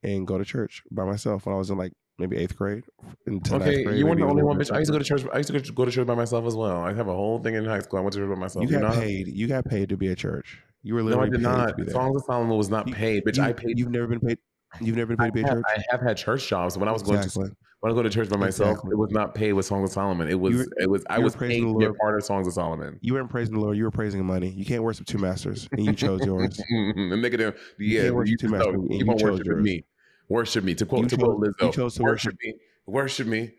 [0.04, 1.46] and go to church by myself.
[1.46, 2.84] When I was in like maybe eighth grade,
[3.28, 4.72] Okay, grade, you weren't the only one, bitch.
[4.72, 5.24] I used to go to church.
[5.32, 6.78] I used to go to- church by myself as well.
[6.82, 7.98] I have a whole thing in high school.
[7.98, 8.64] I went to church by myself.
[8.64, 9.00] You got know?
[9.00, 9.28] paid.
[9.28, 10.58] You got paid to be at church.
[10.82, 11.78] You were No, I literally did paid not.
[11.78, 11.90] to be.
[11.90, 13.38] Songs of Solomon was not You- paid, bitch.
[13.38, 13.78] You, I paid.
[13.78, 14.38] You've never been paid.
[14.80, 15.64] You've never I been paid have, church.
[15.68, 16.76] I have had church jobs.
[16.76, 17.50] When I was going to Exactly.
[17.80, 18.90] when I go to church by myself, Exactly.
[18.92, 20.28] it was not paid with Songs of Solomon.
[20.28, 21.98] It was were- it was I was praising paid the to be a Lord.
[22.00, 22.98] part of Songs of Solomon.
[23.00, 23.76] You weren't praising the Lord.
[23.76, 24.50] You were praising money.
[24.50, 26.60] You can't worship two masters, and you chose yours.
[26.70, 29.62] and negative, yeah, can't worship you two masters, and you on chose yours.
[29.62, 29.84] me.
[30.28, 30.74] Worship me.
[30.76, 32.54] To quote You to chose- quote you Lizzo, chose to worship me.
[32.86, 33.52] Worship me.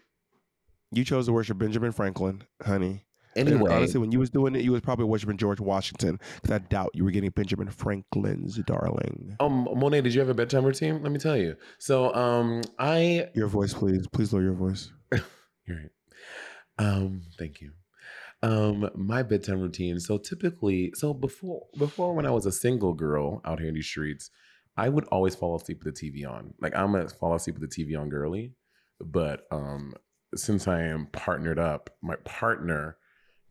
[0.91, 3.06] You chose to worship Benjamin Franklin, honey.
[3.36, 6.60] Anyway, honestly, when you was doing it, you was probably worshiping George Washington because I
[6.60, 9.36] doubt you were getting Benjamin Franklin's darling.
[9.41, 11.04] um, Monet, did you have a bedtime routine?
[11.04, 11.58] Let me tell you.
[11.78, 14.08] So, um, I Your voice, please.
[14.08, 14.89] Please lower your voice.
[15.12, 15.89] You're right.
[16.78, 17.71] Um, thank you.
[18.41, 19.99] Um, my bedtime routine.
[19.99, 23.88] So typically, so before before when I was a single girl out here in these
[23.88, 24.30] streets,
[24.78, 26.54] I would always fall asleep with the TV on.
[26.60, 28.54] Like I'm gonna fall asleep with the TV on girly.
[29.00, 29.94] But um
[30.36, 32.98] since I am partnered up, my partner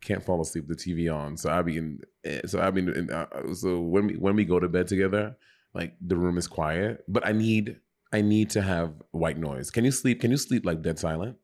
[0.03, 1.37] can't fall asleep with the TV on.
[1.37, 4.45] So I be in eh, so I mean in, uh, so when we when we
[4.45, 5.37] go to bed together,
[5.73, 7.81] like the room is quiet, but I need
[8.13, 9.71] I need to have white noise.
[9.71, 10.21] Can you sleep?
[10.21, 11.37] Can you sleep like dead silent?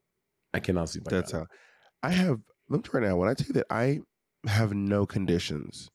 [0.53, 1.39] I cannot sleep like That's that.
[1.39, 1.47] how
[2.03, 2.41] I have.
[2.69, 3.17] Let me try now.
[3.17, 4.01] When I tell you that I
[4.47, 5.91] have no conditions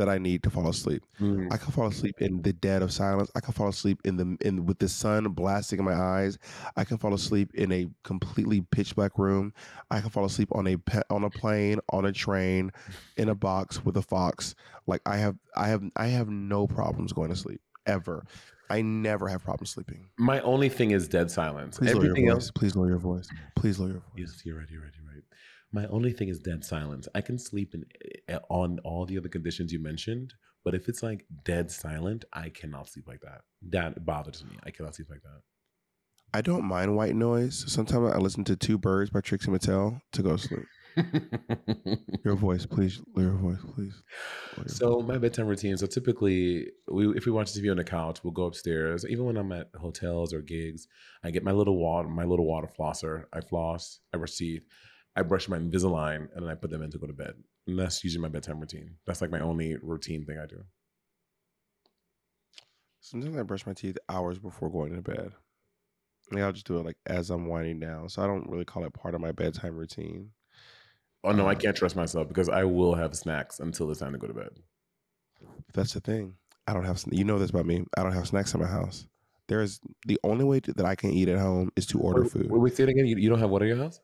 [0.00, 1.52] that I need to fall asleep, Mm.
[1.52, 3.30] I can fall asleep in the dead of silence.
[3.34, 6.38] I can fall asleep in the in with the sun blasting in my eyes.
[6.74, 9.52] I can fall asleep in a completely pitch black room.
[9.90, 12.70] I can fall asleep on a pe- on a plane, on a train,
[13.18, 14.54] in a box with a fox.
[14.86, 18.24] Like I have I have I have no problems going to sleep ever.
[18.70, 20.08] I never have problems sleeping.
[20.16, 21.76] My only thing is dead silence.
[21.78, 22.30] Please lower your voice.
[22.30, 22.50] else.
[22.52, 23.28] Please lower your voice.
[23.56, 24.12] Please lower your voice.
[24.16, 24.66] Yes, you're right.
[24.70, 24.92] You're right.
[24.96, 25.09] You're right.
[25.72, 27.06] My only thing is dead silence.
[27.14, 27.84] I can sleep in
[28.28, 32.48] eh, on all the other conditions you mentioned, but if it's like dead silent, I
[32.48, 33.42] cannot sleep like that.
[33.70, 34.58] That bothers me.
[34.64, 35.40] I cannot sleep like that.
[36.32, 37.64] I don't mind white noise.
[37.66, 40.66] Sometimes I listen to Two Birds by Trixie Mattel to go to sleep.
[42.24, 43.00] Your voice, please.
[43.16, 44.02] Your voice, please.
[44.56, 45.76] Your So my bedtime routine.
[45.76, 49.04] So typically, we if we watch TV on the couch, we'll go upstairs.
[49.08, 50.86] Even when I'm at hotels or gigs,
[51.24, 53.24] I get my little water, my little water flosser.
[53.32, 54.64] I floss, I teeth,
[55.20, 57.34] I brush my Invisalign, and then I put them in to go to bed.
[57.66, 58.96] And that's usually my bedtime routine.
[59.06, 60.64] That's like my only routine thing I do.
[63.00, 65.32] Sometimes I brush my teeth hours before going to bed.
[66.32, 68.08] Like I'll just do it like as I'm winding down.
[68.08, 70.30] So I don't really call it part of my bedtime routine.
[71.24, 74.12] Oh no, I Um, can't trust myself because I will have snacks until it's time
[74.12, 74.50] to go to bed.
[75.74, 76.34] That's the thing.
[76.66, 77.02] I don't have.
[77.10, 77.84] You know this about me.
[77.96, 79.06] I don't have snacks in my house.
[79.48, 82.22] There is the only way to, that I can eat at home is to order
[82.22, 82.50] Wait, food.
[82.50, 83.06] Wait, wait, say it again.
[83.06, 84.00] You, you don't have what at your house?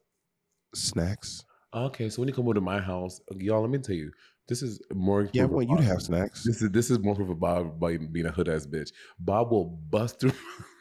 [0.76, 1.44] Snacks.
[1.74, 4.10] Okay, so when you come over to my house, y'all, let me tell you,
[4.48, 5.28] this is more.
[5.32, 6.44] Yeah, I want you to have snacks.
[6.44, 8.92] This is this is more proof of Bob by being a hood ass bitch.
[9.18, 10.32] Bob will bust through.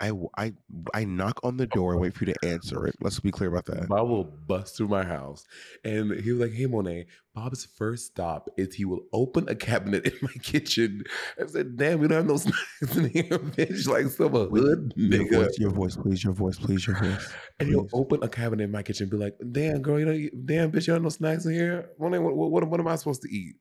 [0.00, 0.52] I, I,
[0.92, 2.94] I knock on the door and wait for you to answer it.
[3.00, 3.88] Let's be clear about that.
[3.88, 5.44] Bob will bust through my house,
[5.84, 10.06] and he was like, "Hey, Monet." Bob's first stop is he will open a cabinet
[10.06, 11.02] in my kitchen.
[11.42, 14.92] I said, "Damn, we don't have no snacks in here, bitch." Like some a hood
[14.96, 15.44] Your nigga.
[15.44, 16.22] voice, your voice, please.
[16.22, 16.86] Your voice, please.
[16.86, 17.32] Your voice.
[17.58, 20.28] And he'll open a cabinet in my kitchen and be like, damn, girl, you know,
[20.44, 21.90] damn, bitch, you don't have no snacks in here?
[21.98, 23.56] What, what, what, what am I supposed to eat?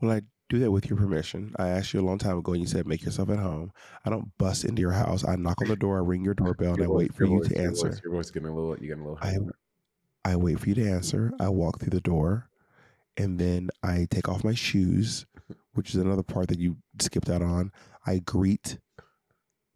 [0.00, 1.54] Well, I do that with your permission.
[1.58, 3.72] I asked you a long time ago, and you said make yourself at home.
[4.04, 5.26] I don't bust into your house.
[5.26, 7.38] I knock on the door, I ring your doorbell, and I voice- wait for you
[7.38, 7.88] voice- to your answer.
[7.90, 9.18] Voice, your voice getting a little, you getting a little
[10.24, 10.30] I.
[10.32, 11.32] I wait for you to answer.
[11.38, 12.48] I walk through the door,
[13.16, 15.24] and then I take off my shoes,
[15.74, 17.70] which is another part that you skipped out on.
[18.06, 18.78] I greet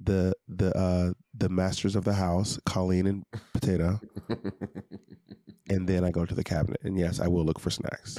[0.00, 4.00] the the uh the masters of the house, Colleen and Potato,
[5.68, 6.80] and then I go to the cabinet.
[6.82, 8.18] And yes, I will look for snacks.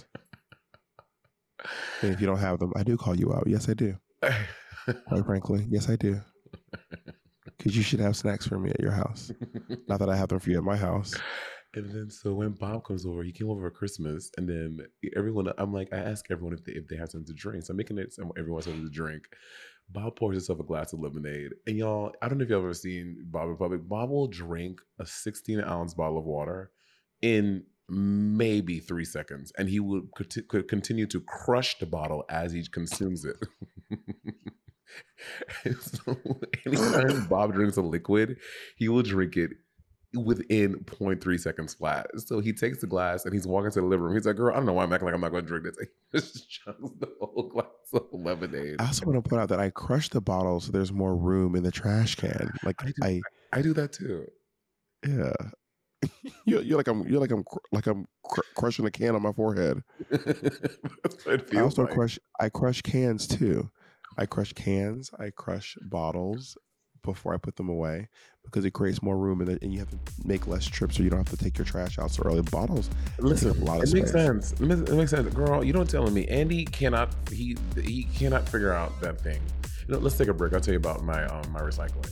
[2.01, 3.43] And if you don't have them, I do call you out.
[3.47, 3.95] Yes, I do.
[5.07, 6.19] Quite frankly, yes, I do.
[7.57, 9.31] Because you should have snacks for me at your house.
[9.87, 11.13] Not that I have them for you at my house.
[11.73, 14.79] And then so when Bob comes over, he came over for Christmas, and then
[15.15, 17.63] everyone, I'm like, I ask everyone if they if they have something to drink.
[17.63, 19.23] So I'm making it everyone something to drink.
[19.89, 22.73] Bob pours himself a glass of lemonade, and y'all, I don't know if y'all ever
[22.73, 23.87] seen Bob in public.
[23.87, 26.71] Bob will drink a 16 ounce bottle of water
[27.21, 30.07] in maybe three seconds, and he would
[30.47, 33.35] could continue to crush the bottle as he consumes it.
[35.79, 36.17] So
[36.65, 38.37] anytime Bob drinks a liquid,
[38.75, 39.51] he will drink it
[40.13, 42.07] within 0.3 seconds flat.
[42.17, 44.15] So he takes the glass and he's walking to the living room.
[44.15, 45.65] He's like, girl, I don't know why I'm acting like I'm not going to drink
[45.65, 45.77] this.
[46.11, 48.77] He just chugs the whole glass of lemonade.
[48.79, 51.55] I also want to point out that I crush the bottle so there's more room
[51.55, 52.51] in the trash can.
[52.65, 53.21] Like I do- I,
[53.53, 54.25] I do that too.
[55.07, 55.31] yeah.
[56.45, 57.07] You're, you're like I'm.
[57.07, 57.43] You're like I'm.
[57.43, 59.83] cr- Like I'm cr- crushing a can on my forehead.
[61.53, 61.93] I also like.
[61.93, 62.19] crush.
[62.39, 63.69] I crush cans too.
[64.17, 65.11] I crush cans.
[65.19, 66.57] I crush bottles
[67.03, 68.09] before I put them away
[68.43, 71.09] because it creates more room and, and you have to make less trips, or you
[71.09, 72.41] don't have to take your trash out so early.
[72.41, 72.89] Bottles.
[73.19, 74.53] Listen, a lot of it makes sense.
[74.53, 75.63] It makes, it makes sense, girl.
[75.63, 76.27] You don't telling me.
[76.27, 77.13] Andy cannot.
[77.31, 79.41] He he cannot figure out that thing.
[79.87, 80.53] You know, let's take a break.
[80.53, 82.11] I'll tell you about my um my recycling.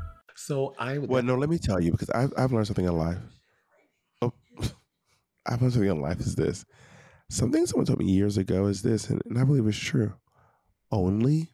[0.51, 3.19] So I Well, no, let me tell you because I've I've learned something in life.
[4.21, 4.33] Oh,
[5.45, 6.65] I've learned something in life is this.
[7.29, 10.13] Something someone told me years ago is this, and, and I believe it's true.
[10.91, 11.51] Only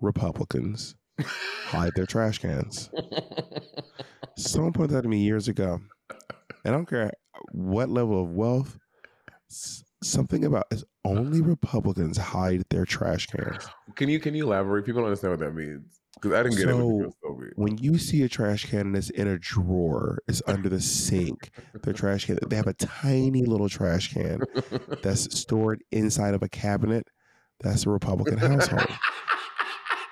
[0.00, 0.94] Republicans
[1.66, 2.88] hide their trash cans.
[4.38, 6.18] Someone pointed that to me years ago, and
[6.64, 7.12] I don't care
[7.52, 8.78] what level of wealth.
[10.02, 11.50] Something about is only uh-huh.
[11.50, 13.68] Republicans hide their trash cans.
[13.94, 14.86] Can you can you elaborate?
[14.86, 16.74] People don't understand what that means because I didn't get it.
[16.74, 20.18] When you So just when you see a trash can and it's in a drawer,
[20.26, 21.50] it's under the sink.
[21.82, 24.40] The trash can, they have a tiny little trash can
[25.02, 27.06] that's stored inside of a cabinet.
[27.60, 28.88] That's a Republican household.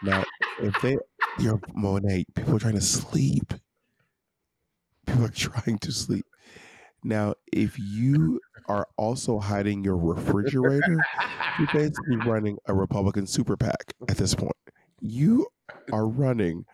[0.02, 0.24] Now,
[0.60, 0.98] if they,
[1.38, 3.54] you're Monet, people are trying to sleep.
[5.06, 6.26] People are trying to sleep.
[7.02, 11.04] Now, if you are also hiding your refrigerator,
[11.58, 14.52] you're basically running a Republican super PAC at this point.
[15.00, 15.46] You
[15.92, 16.64] are running.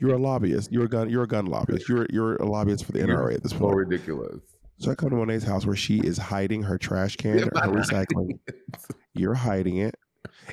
[0.00, 0.72] You're a lobbyist.
[0.72, 1.08] You're a gun.
[1.10, 1.88] You're a gun lobbyist.
[1.88, 3.72] You're you're a lobbyist for the NRA at this point.
[3.72, 4.40] so ridiculous.
[4.78, 8.38] So I come to Monet's house where she is hiding her trash can, her recycling.
[9.14, 9.94] You're hiding it.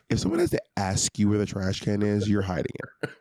[0.09, 2.71] If someone has to ask you where the trash can is, you're hiding
[3.03, 3.09] it.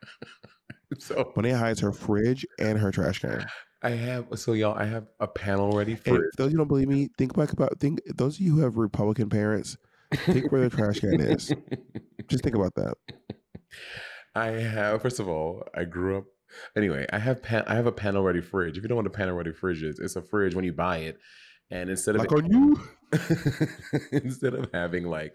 [0.98, 3.46] So Monet hides her fridge and her trash can.
[3.82, 4.76] I have so y'all.
[4.78, 7.08] I have a panel ready And for if those of you who don't believe me,
[7.16, 9.78] think back about think those of you who have Republican parents,
[10.12, 11.50] think where the trash can is.
[12.28, 12.94] Just think about that.
[14.34, 16.24] I have first of all, I grew up
[16.76, 18.76] anyway, I have pan, I have a panel ready fridge.
[18.76, 20.98] If you don't want a panel ready fridge is, it's a fridge when you buy
[20.98, 21.18] it.
[21.70, 22.80] And instead of Like on you.
[24.12, 25.34] instead of having like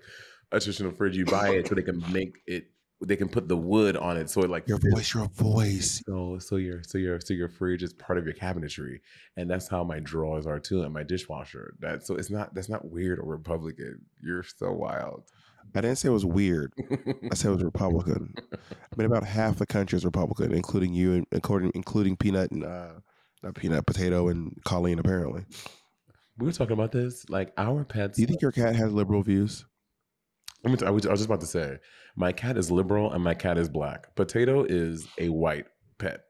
[0.51, 2.67] a traditional fridge, you buy it so they can make it
[3.05, 6.03] they can put the wood on it so it like Your voice, your voice.
[6.07, 9.01] So so your so your so your fridge is part of your cabinetry,
[9.35, 11.75] and that's how my drawers are too, and my dishwasher.
[11.79, 14.01] That so it's not that's not weird or Republican.
[14.21, 15.25] You're so wild.
[15.75, 16.73] I didn't say it was weird.
[17.31, 18.33] I said it was Republican.
[18.53, 22.63] I mean, about half the country is Republican, including you and including including Peanut and
[22.63, 22.93] uh,
[23.43, 24.97] not Peanut, Potato and Colleen.
[24.99, 25.45] Apparently,
[26.37, 27.29] we were talking about this.
[27.29, 28.15] Like our pets.
[28.15, 29.65] do you think your cat has liberal views?
[30.63, 31.77] Let me t- I was I was just about to say,
[32.15, 34.15] my cat is liberal and my cat is black.
[34.15, 35.65] Potato is a white
[35.99, 36.21] pet.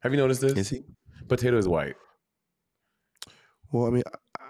[0.00, 0.54] Have you noticed this?
[0.54, 0.82] Is he?
[1.28, 1.94] Potato is white,
[3.70, 4.02] Well, I mean,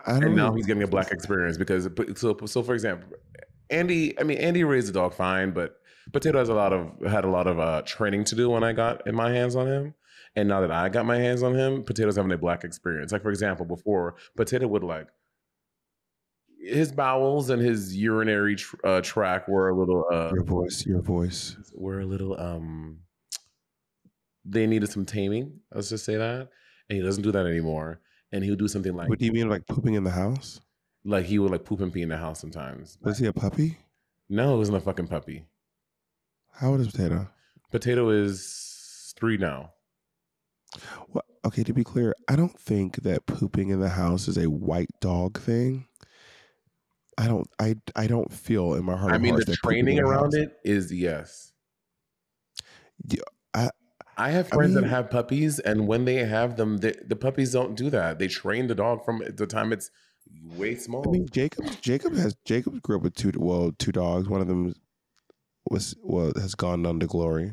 [0.06, 0.54] I, don't and now know.
[0.54, 3.08] he's getting a black experience because so so for example,
[3.72, 4.18] Andy.
[4.20, 5.76] I mean, Andy raised the dog fine, but
[6.12, 8.72] Potato has a lot of had a lot of uh, training to do when I
[8.72, 9.94] got in my hands on him.
[10.36, 13.12] And now that I got my hands on him, Potato's having a black experience.
[13.12, 15.08] Like for example, before Potato would like
[16.64, 21.00] his bowels and his urinary tr- uh, tract were a little uh, Your voice, your
[21.02, 21.56] voice.
[21.74, 22.98] were a little um
[24.44, 26.48] they needed some taming let's just say that
[26.88, 28.00] and he doesn't do that anymore
[28.32, 30.60] and he'll do something like What do you mean, like pooping in the house?
[31.04, 33.78] Like he would like poop and pee in the house sometimes Was he a puppy?
[34.28, 35.44] no it wasn't a fucking puppy
[36.54, 37.28] How old is Potato?
[37.70, 39.72] potato is three now
[41.08, 44.48] Well, okay, to be clear, I don't think that pooping in the house is a
[44.48, 45.86] white dog thing.
[47.18, 47.46] I don't.
[47.58, 47.74] I.
[47.94, 49.12] I don't feel in my heart.
[49.12, 51.52] i mean the training the around it is yes
[53.04, 53.20] Yeah,
[53.52, 53.70] I-
[54.16, 57.16] I have I friends mean- that have puppies, and when they have them, the, the
[57.16, 58.18] puppies don't do that.
[58.18, 59.90] They train the dog from the time it's
[60.56, 61.08] way small.
[61.08, 61.66] I mean, Jacob.
[61.80, 62.36] Jacob has.
[62.44, 63.32] Jacob grew up with two.
[63.36, 64.28] Well, two dogs.
[64.28, 64.74] One of them
[65.68, 67.52] was well has gone on to glory.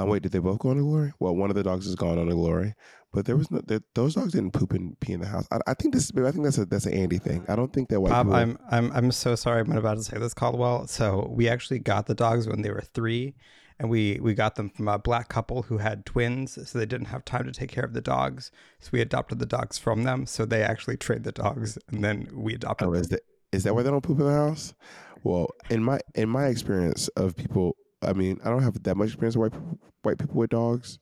[0.00, 1.12] Uh, wait, did they both go on to glory?
[1.18, 2.74] Well, one of the dogs has gone on to glory,
[3.12, 3.60] but there was no.
[3.66, 5.48] There, those dogs didn't poop and pee in the house.
[5.50, 6.12] I, I think this.
[6.16, 7.44] I think that's a that's an Andy thing.
[7.48, 8.36] I don't think that white Bob, people.
[8.36, 9.60] I'm I'm I'm so sorry.
[9.60, 10.86] I'm about to say this, Caldwell.
[10.86, 13.34] So we actually got the dogs when they were three,
[13.78, 17.06] and we we got them from a black couple who had twins, so they didn't
[17.06, 18.50] have time to take care of the dogs.
[18.80, 20.26] So we adopted the dogs from them.
[20.26, 22.88] So they actually trained the dogs, and then we adopted.
[22.88, 23.00] Oh, them.
[23.00, 23.20] is that
[23.52, 24.74] is that why they don't poop in the house?
[25.22, 29.08] Well, in my in my experience of people, I mean, I don't have that much
[29.08, 30.98] experience with white people, white people with dogs.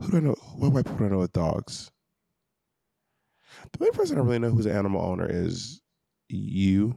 [0.00, 0.36] Who do I know?
[0.56, 1.90] What white people do I know with dogs?
[3.72, 5.82] The only person I really know who's an animal owner is
[6.28, 6.94] you,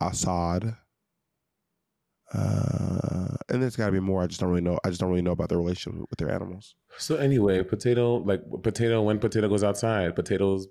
[0.00, 0.76] Assad,
[2.32, 4.22] uh, and there's got to be more.
[4.22, 4.78] I just don't really know.
[4.84, 6.74] I just don't really know about their relationship with their animals.
[6.98, 10.68] So anyway, potato like potato when potato goes outside, potatoes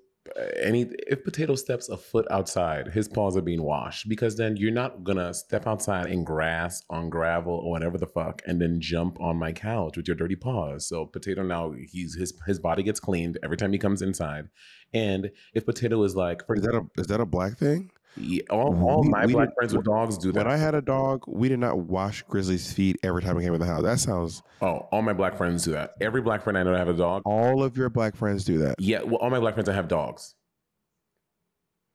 [0.60, 4.70] any if potato steps a foot outside his paws are being washed because then you're
[4.70, 9.18] not gonna step outside in grass on gravel or whatever the fuck and then jump
[9.20, 13.00] on my couch with your dirty paws so potato now he's his his body gets
[13.00, 14.48] cleaned every time he comes inside
[14.92, 17.90] and if potato is like Is that a is that a black thing?
[18.16, 20.74] Yeah, all, all We- my we black friends with dogs do that When I had
[20.74, 23.82] a dog, we did not wash Grizzly's feet every time we came in the house.
[23.82, 24.42] That sounds.
[24.62, 26.92] oh all my black friends do that every black friend i know that have a
[26.94, 28.74] dog All of your black friends do that.
[28.78, 30.34] yeah well all my black friends that have dogs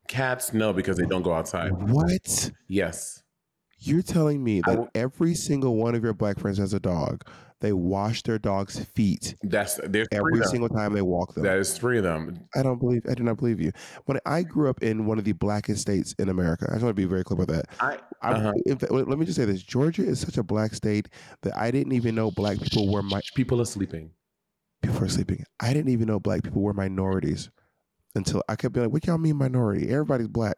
[0.08, 2.52] cats no because they don't go outside What?
[2.68, 3.24] yes
[3.80, 7.24] You're telling me that every single one of your black friends has a dog.
[7.62, 10.50] They wash their dog's feet that's there's three every them.
[10.50, 11.44] single time they walk them.
[11.44, 13.04] that is three of them I don't believe.
[13.10, 13.72] I do not believe you.
[14.06, 16.96] When I grew up in one of the blackest states in America, I just want
[16.96, 17.66] to be very clear about that.
[17.80, 18.54] i I, Uh-huh.
[18.66, 21.10] in fact, let me just say this: Georgia is such a black state
[21.44, 24.12] that I didn't even know black people were my people are sleeping
[24.82, 25.44] people are sleeping.
[25.60, 27.50] I didn't even know black people were minorities
[28.16, 29.90] until I kept being like, "What y'all mean minority?
[29.90, 30.58] Everybody's black."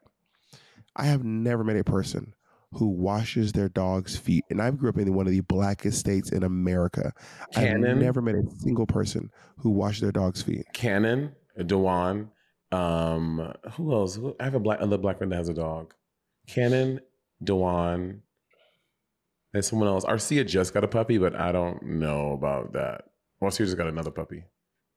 [0.95, 2.33] I have never met a person
[2.73, 6.31] who washes their dog's feet, and I grew up in one of the blackest states
[6.31, 7.13] in America.
[7.55, 7.99] I've Cannon?
[7.99, 10.65] never met a single person who washed their dog's feet.
[10.73, 11.33] Cannon,
[11.65, 12.29] Dewan,
[12.71, 14.19] um, who else?
[14.39, 15.93] I have a black another black friend that has a dog.
[16.47, 16.99] Cannon,
[17.43, 18.21] Dewan.
[19.53, 20.03] and someone else.
[20.05, 23.05] Arcia just got a puppy, but I don't know about that.
[23.41, 24.43] Arcia just got another puppy.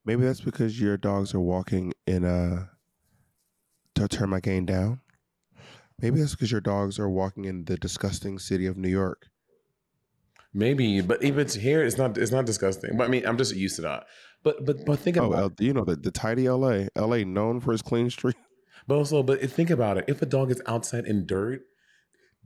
[0.03, 2.69] Maybe that's because your dogs are walking in a
[3.95, 4.99] to turn my game down.
[6.01, 9.27] Maybe that's because your dogs are walking in the disgusting city of New York.
[10.53, 12.17] Maybe, but if it's here, it's not.
[12.17, 12.97] It's not disgusting.
[12.97, 14.05] But I mean, I'm just used to that.
[14.43, 15.39] But but but think Oh, about.
[15.39, 16.85] L- you know the, the tidy LA.
[16.97, 18.35] LA known for its clean street.
[18.87, 20.05] But also, but think about it.
[20.07, 21.61] If a dog is outside in dirt,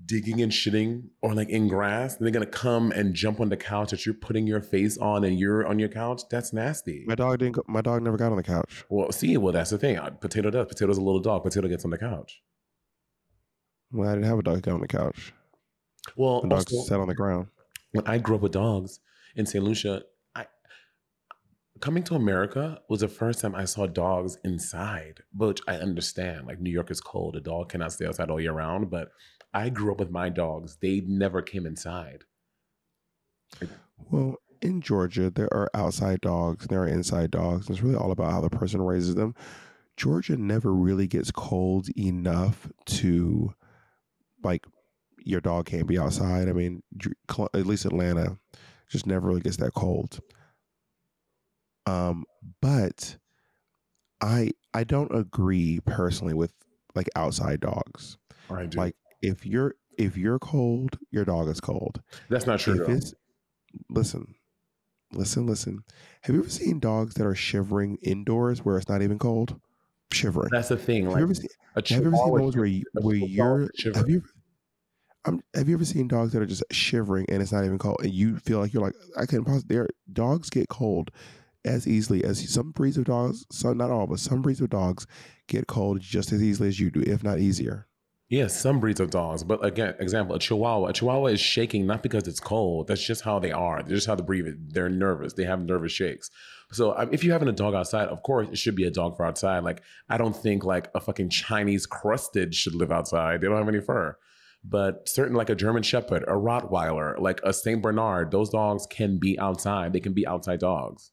[0.06, 3.92] digging and shitting, or like in grass, they're gonna come and jump on the couch
[3.92, 6.24] that you're putting your face on, and you're on your couch.
[6.30, 7.06] That's nasty.
[7.08, 7.54] My dog didn't.
[7.56, 8.84] Go, my dog never got on the couch.
[8.90, 9.98] Well, see, well, that's the thing.
[10.20, 10.68] Potato does.
[10.68, 11.44] Potato's a little dog.
[11.44, 12.42] Potato gets on the couch.
[13.96, 15.34] Well, I didn't have a dog on the couch.
[16.16, 17.48] Well, The dog also, sat on the ground.
[17.92, 19.00] when I grew up with dogs
[19.36, 19.64] in St.
[19.64, 20.04] Lucia,
[20.36, 20.48] I
[21.82, 26.48] coming to America was the first time I saw dogs inside, which I understand.
[26.48, 28.90] Like New York is cold, a dog cannot stay outside all year round.
[28.90, 29.12] But
[29.54, 32.26] I grew up with my dogs; they never came inside.
[34.10, 37.70] Well, in Georgia, there are outside dogs and there are inside dogs.
[37.70, 39.36] It's really all about how the person raises them.
[39.98, 43.54] Georgia never really gets cold enough to,
[44.46, 44.66] like,
[45.26, 46.48] your dog can't be outside.
[46.48, 46.84] I mean,
[47.54, 48.38] at least Atlanta
[48.90, 50.20] just never really gets that cold.
[51.88, 52.26] Um,
[52.62, 53.18] but
[54.22, 56.54] I I don't agree personally with
[56.94, 58.18] like outside dogs.
[58.50, 58.78] I do.
[58.78, 62.02] Like if you're if you're cold, your dog is cold.
[62.30, 62.86] That's not true.
[63.90, 64.36] Listen,
[65.12, 65.84] listen, listen.
[66.22, 69.60] Have you ever seen dogs that are shivering indoors where it's not even cold?
[70.12, 70.50] Shivering.
[70.52, 71.06] That's the thing.
[71.06, 71.48] have Like you ever seen?
[71.76, 74.24] a Have you ever seen ones where you, where you're Have you?
[75.26, 77.98] Um, have you ever seen dogs that are just shivering and it's not even cold,
[78.04, 79.76] and you feel like you're like I couldn't possibly.
[79.76, 81.12] Their dogs get cold
[81.66, 83.46] as easily as some breeds of dogs.
[83.52, 85.08] Some, not all, but some breeds of dogs
[85.48, 87.88] get cold just as easily as you do, if not easier.
[88.28, 89.44] Yes, some breeds of dogs.
[89.44, 90.88] But again, example, a Chihuahua.
[90.88, 92.88] A Chihuahua is shaking not because it's cold.
[92.88, 93.84] That's just how they are.
[93.84, 94.48] They're just how they breathe.
[94.70, 95.34] They're nervous.
[95.34, 96.32] They have nervous shakes.
[96.72, 99.16] So um, if you're having a dog outside, of course it should be a dog
[99.16, 99.64] for outside.
[99.64, 103.42] Like I don't think like a fucking Chinese Crested should live outside.
[103.42, 104.18] They don't have any fur.
[104.68, 109.18] But certain like a German Shepherd, a Rottweiler, like a Saint Bernard, those dogs can
[109.18, 109.94] be outside.
[109.94, 111.12] They can be outside dogs.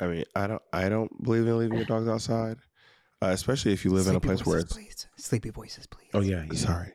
[0.00, 2.58] I mean, I don't, I don't believe in leaving your dogs outside,
[3.20, 5.08] uh, especially if you live in a Sleepy place where it's please.
[5.16, 6.10] Sleepy voices, please.
[6.14, 6.56] Oh yeah, yeah.
[6.56, 6.92] sorry.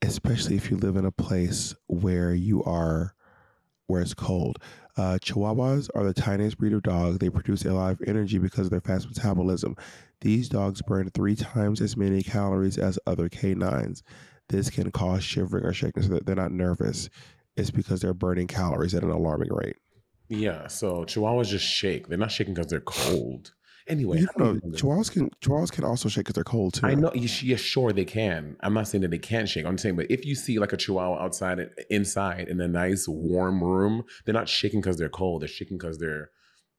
[0.00, 3.14] Especially if you live in a place where you are,
[3.88, 4.58] where it's cold.
[4.96, 7.18] Uh, Chihuahuas are the tiniest breed of dog.
[7.18, 9.76] They produce a lot of energy because of their fast metabolism.
[10.22, 14.04] These dogs burn three times as many calories as other canines.
[14.48, 17.10] This can cause shivering or shaking, so that they're not nervous.
[17.56, 19.76] It's because they're burning calories at an alarming rate.
[20.28, 20.68] Yeah.
[20.68, 22.06] So Chihuahuas just shake.
[22.06, 23.52] They're not shaking because they're cold.
[23.88, 24.70] Anyway, you don't know.
[24.70, 26.86] Chihuahuas can Chihuahuas can also shake because they're cold too.
[26.86, 27.10] I know.
[27.14, 28.56] Yeah, sure they can.
[28.60, 29.66] I'm not saying that they can't shake.
[29.66, 33.08] I'm saying, but if you see like a Chihuahua outside, and inside in a nice
[33.08, 35.42] warm room, they're not shaking because they're cold.
[35.42, 36.30] They're shaking because they're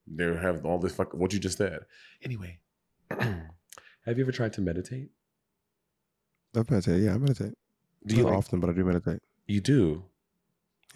[0.08, 1.80] they have all this fuck what you just said.
[2.24, 2.60] Anyway,
[3.10, 5.10] have you ever tried to meditate?
[6.56, 7.02] I meditate.
[7.02, 7.54] Yeah, I meditate.
[8.06, 9.22] Do you Not like- often, but I do meditate.
[9.48, 10.04] You do.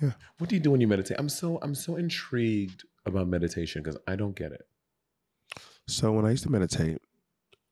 [0.01, 0.11] Yeah.
[0.37, 1.17] What do you do when you meditate?
[1.19, 4.67] I'm so I'm so intrigued about meditation because I don't get it.
[5.87, 6.99] So when I used to meditate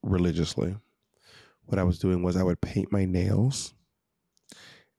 [0.02, 0.76] religiously,
[1.66, 3.74] what I was doing was I would paint my nails,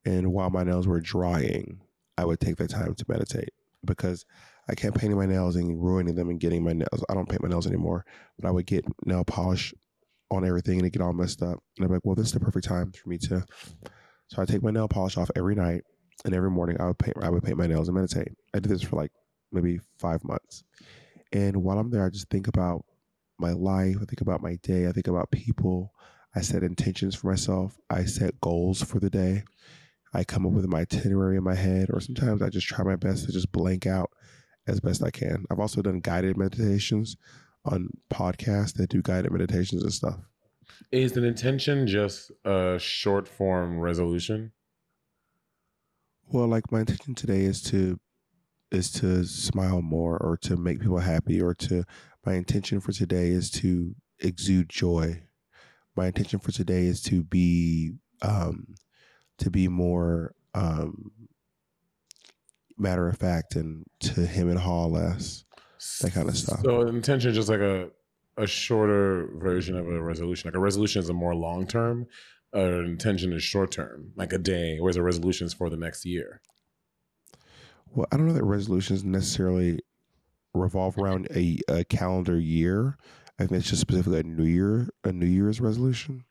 [0.05, 1.81] and while my nails were drying,
[2.17, 3.49] I would take that time to meditate
[3.83, 4.25] because
[4.69, 7.03] I kept painting my nails and ruining them and getting my nails.
[7.09, 8.05] I don't paint my nails anymore,
[8.37, 9.73] but I would get nail polish
[10.29, 11.63] on everything and it get all messed up.
[11.77, 13.45] And I'm like, well, this is the perfect time for me to.
[14.27, 15.83] So I take my nail polish off every night,
[16.25, 17.17] and every morning I would paint.
[17.21, 18.33] I would paint my nails and meditate.
[18.53, 19.11] I did this for like
[19.51, 20.63] maybe five months,
[21.31, 22.83] and while I'm there, I just think about
[23.39, 23.95] my life.
[24.01, 24.87] I think about my day.
[24.87, 25.93] I think about people.
[26.35, 27.79] I set intentions for myself.
[27.89, 29.43] I set goals for the day.
[30.13, 32.95] I come up with my itinerary in my head, or sometimes I just try my
[32.97, 34.11] best to just blank out
[34.67, 35.45] as best I can.
[35.49, 37.15] I've also done guided meditations
[37.65, 40.19] on podcasts that do guided meditations and stuff.
[40.91, 44.51] Is an intention just a short form resolution?
[46.29, 47.99] Well, like my intention today is to
[48.71, 51.85] is to smile more or to make people happy or to
[52.25, 55.23] my intention for today is to exude joy.
[55.95, 58.75] My intention for today is to be um
[59.37, 61.11] to be more um
[62.77, 65.43] matter of fact and to him and Hall less.
[66.01, 66.61] That kind of stuff.
[66.63, 67.89] So intention is just like a
[68.37, 70.47] a shorter version of a resolution.
[70.47, 72.07] Like a resolution is a more long term.
[72.53, 76.05] An intention is short term, like a day, whereas a resolution is for the next
[76.05, 76.41] year.
[77.93, 79.79] Well, I don't know that resolutions necessarily
[80.53, 82.97] revolve around a, a calendar year.
[83.39, 86.23] I think it's just specifically a New Year, a New Year's resolution.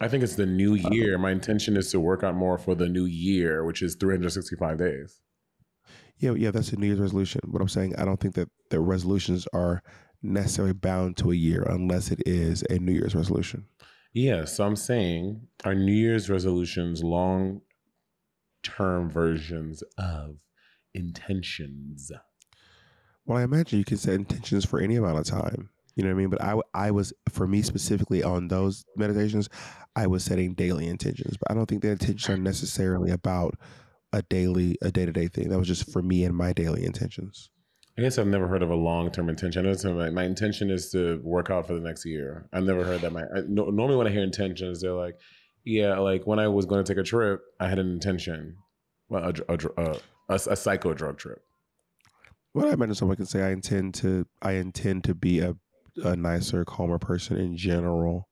[0.00, 1.18] I think it's the new year.
[1.18, 5.20] My intention is to work out more for the new year, which is 365 days.
[6.18, 7.40] Yeah, yeah, that's a New Year's resolution.
[7.46, 9.82] But I'm saying I don't think that the resolutions are
[10.22, 13.66] necessarily bound to a year unless it is a New Year's resolution.
[14.12, 17.60] Yeah, so I'm saying our New Year's resolutions, long
[18.62, 20.36] term versions of
[20.94, 22.10] intentions.
[23.26, 25.70] Well, I imagine you can set intentions for any amount of time.
[25.94, 26.30] You know what I mean?
[26.30, 29.48] But I, I was, for me specifically on those meditations,
[29.96, 31.36] I was setting daily intentions.
[31.36, 33.56] But I don't think the intentions are necessarily about
[34.12, 35.48] a daily, a day to day thing.
[35.48, 37.50] That was just for me and my daily intentions.
[37.98, 39.66] I guess I've never heard of a long term intention.
[39.66, 42.48] I know my, my intention is to work out for the next year.
[42.52, 43.12] I've never heard that.
[43.12, 45.18] My I, no, normally when I hear intentions, they're like,
[45.64, 48.56] yeah, like when I was going to take a trip, I had an intention,
[49.08, 51.42] well, a, a, a, a, psycho drug trip.
[52.54, 55.56] Well, I imagine someone can say, I intend to, I intend to be a,
[56.04, 58.28] a nicer, calmer person in general.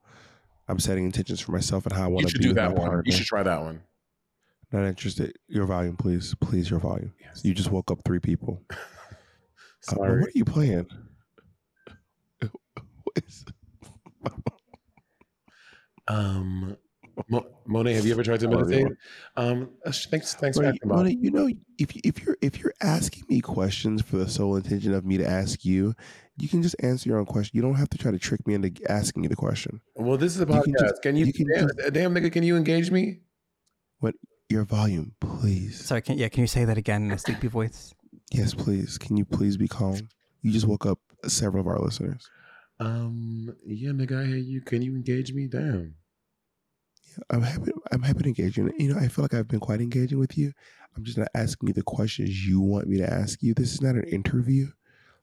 [0.69, 2.77] I'm setting intentions for myself and how I want to be do with my that
[2.77, 2.89] one.
[2.89, 3.03] partner.
[3.05, 3.83] You should try that one.
[4.73, 5.37] Not interested.
[5.49, 6.35] Your volume, please.
[6.41, 7.13] Please, your volume.
[7.43, 8.63] You just woke up three people.
[9.89, 10.21] Uh, Sorry.
[10.21, 10.87] what are you playing?
[16.09, 16.77] Um,
[17.29, 18.99] Mo- Monet, have you ever tried to I love you, meditate?
[19.37, 21.07] Um, uh, thanks, thanks for well, about.
[21.07, 21.19] it.
[21.19, 21.49] you know,
[21.79, 25.17] if you- if you're if you're asking me questions for the sole intention of me
[25.19, 25.95] to ask you,
[26.37, 27.57] you can just answer your own question.
[27.57, 29.81] You don't have to try to trick me into asking you the question.
[29.95, 30.81] Well, this is a You can podcast.
[30.89, 32.31] just- Can you, you can damn, just- damn nigga?
[32.31, 33.21] Can you engage me?
[34.01, 34.15] What
[34.49, 35.85] your volume, please?
[35.85, 37.95] Sorry, can, yeah, can you say that again in a sleepy voice?
[38.33, 38.99] Yes, please.
[38.99, 40.09] Can you please be calm?
[40.43, 42.29] You just woke up several of our listeners.
[42.79, 44.61] Um, yeah, nigga, I hear you.
[44.61, 45.47] Can you engage me?
[45.47, 45.95] Damn.
[47.31, 47.73] I'm happy.
[47.93, 48.71] I'm happy to engage you.
[48.79, 50.53] You know, I feel like I've been quite engaging with you.
[50.97, 53.55] I'm just not asking you the questions you want me to ask you.
[53.55, 54.69] This is not an interview.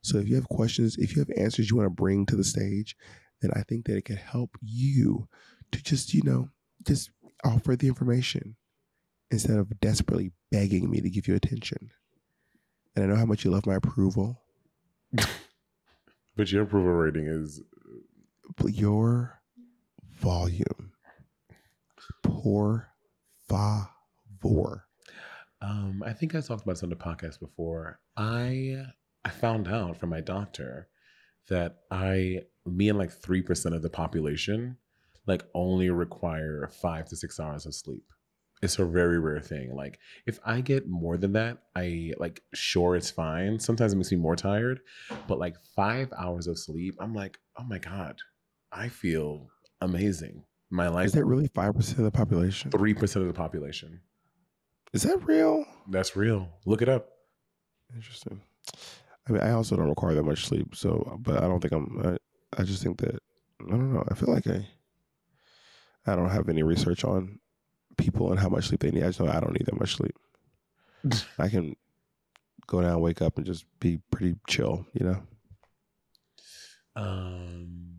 [0.01, 2.43] So if you have questions, if you have answers you want to bring to the
[2.43, 2.95] stage,
[3.41, 5.27] then I think that it can help you
[5.71, 6.49] to just, you know,
[6.85, 7.11] just
[7.43, 8.55] offer the information
[9.33, 11.91] instead of desperately begging me to give you attention.
[12.95, 14.39] And I know how much you love my approval,
[16.35, 17.61] But your approval rating is
[18.65, 19.39] your
[20.19, 20.91] volume,
[22.23, 22.89] por
[23.47, 24.87] favor.
[25.61, 27.99] Um, I think I talked about this on the podcast before.
[28.17, 28.85] I
[29.23, 30.89] I found out from my doctor
[31.49, 34.77] that I, me and like three percent of the population,
[35.27, 38.11] like only require five to six hours of sleep.
[38.63, 39.75] It's a very rare thing.
[39.75, 43.59] Like if I get more than that, I like sure it's fine.
[43.59, 44.79] Sometimes it makes me more tired,
[45.27, 48.15] but like five hours of sleep, I'm like, oh my god,
[48.71, 49.49] I feel
[49.81, 50.43] amazing.
[50.69, 52.71] My life Is that really 5% of the population?
[52.71, 53.99] three percent of the population.
[54.93, 55.65] Is that real?
[55.89, 56.49] That's real.
[56.65, 57.09] Look it up.
[57.93, 58.41] Interesting.
[59.27, 62.01] I mean, I also don't require that much sleep, so but I don't think I'm.
[62.57, 63.15] I, I just think that
[63.61, 64.03] I don't know.
[64.09, 64.67] I feel like I.
[66.05, 67.39] I don't have any research on
[67.97, 69.03] people and how much sleep they need.
[69.03, 70.15] I just know I don't need that much sleep.
[71.39, 71.75] I can
[72.67, 74.85] go down, wake up, and just be pretty chill.
[74.93, 75.23] You know.
[76.95, 77.95] Um,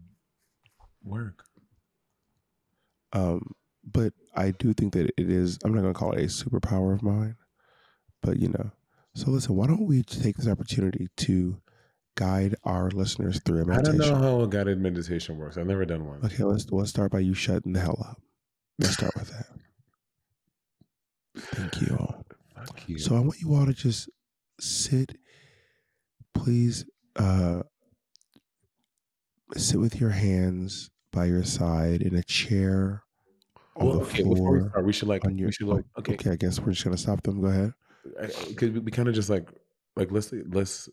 [1.03, 1.45] work.
[3.12, 5.59] Um, but I do think that it is.
[5.64, 7.36] I'm not going to call it a superpower of mine,
[8.22, 8.70] but you know.
[9.14, 11.61] So listen, why don't we take this opportunity to
[12.16, 15.57] guide our listeners through a I don't know how a guided meditation works.
[15.57, 16.20] I've never done one.
[16.24, 18.20] Okay, let's let's start by you shutting the hell up.
[18.78, 19.47] Let's start with that.
[21.37, 22.24] Thank you all.
[22.55, 22.99] Fuck you.
[22.99, 24.09] So I want you all to just
[24.61, 25.16] sit
[26.35, 26.85] please
[27.16, 27.62] uh,
[29.57, 33.03] sit with your hands by your side in a chair
[33.76, 34.68] on Well, the okay, before we floor.
[34.70, 36.14] start, we should like on your, we should like okay.
[36.14, 37.41] okay, I guess we're just gonna stop them.
[37.41, 37.72] Go ahead.
[38.49, 39.49] because we, we kind of just like
[39.97, 40.89] like let's let's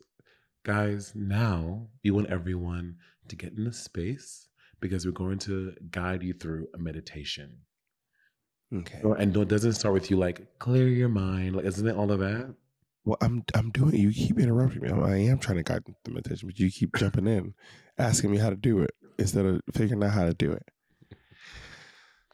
[0.63, 2.95] guys now we want everyone
[3.27, 4.47] to get in the space
[4.79, 7.57] because we're going to guide you through a meditation
[8.73, 9.01] Okay.
[9.03, 12.19] And it doesn't start with you like clear your mind like isn't it all of
[12.19, 12.55] that
[13.03, 13.95] Well, I'm I'm doing.
[13.95, 14.89] You keep interrupting me.
[14.89, 17.53] I'm, I am trying to guide the meditation, but you keep jumping in,
[17.97, 20.63] asking me how to do it instead of figuring out how to do it.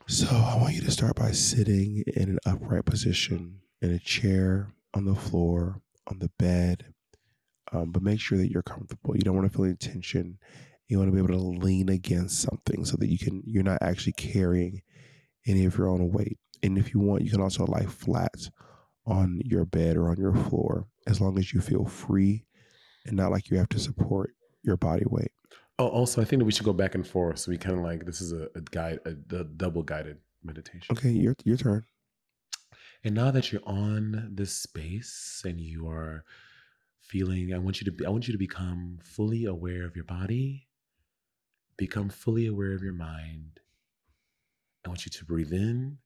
[0.07, 4.73] So I want you to start by sitting in an upright position in a chair,
[4.93, 6.93] on the floor, on the bed,
[7.71, 9.15] um, but make sure that you're comfortable.
[9.15, 10.37] You don't want to feel any tension.
[10.87, 13.43] You want to be able to lean against something so that you can.
[13.45, 14.81] You're not actually carrying
[15.47, 16.37] any of your own weight.
[16.63, 18.49] And if you want, you can also lie flat
[19.05, 22.43] on your bed or on your floor as long as you feel free
[23.05, 24.31] and not like you have to support
[24.63, 25.31] your body weight.
[25.79, 27.81] oh also i think that we should go back and forth so we kind of
[27.85, 31.85] like this is a, a guide a, a double guided meditation Okay, your your turn.
[33.03, 36.25] And now that you're on this space and you are
[36.99, 40.03] feeling, I want you to be, I want you to become fully aware of your
[40.05, 40.67] body,
[41.77, 43.59] become fully aware of your mind.
[44.87, 45.97] I want you to breathe in,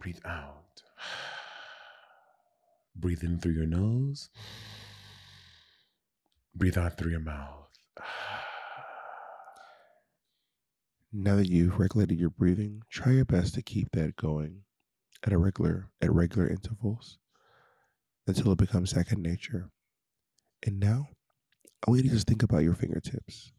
[0.00, 0.82] breathe out.
[2.96, 4.30] Breathe in through your nose,
[6.54, 7.68] breathe out through your mouth.
[11.14, 14.62] Now that you've regulated your breathing, try your best to keep that going
[15.22, 17.18] at a regular at regular intervals
[18.26, 19.68] until it becomes second nature.
[20.64, 21.08] And now,
[21.86, 23.52] I want you to just think about your fingertips.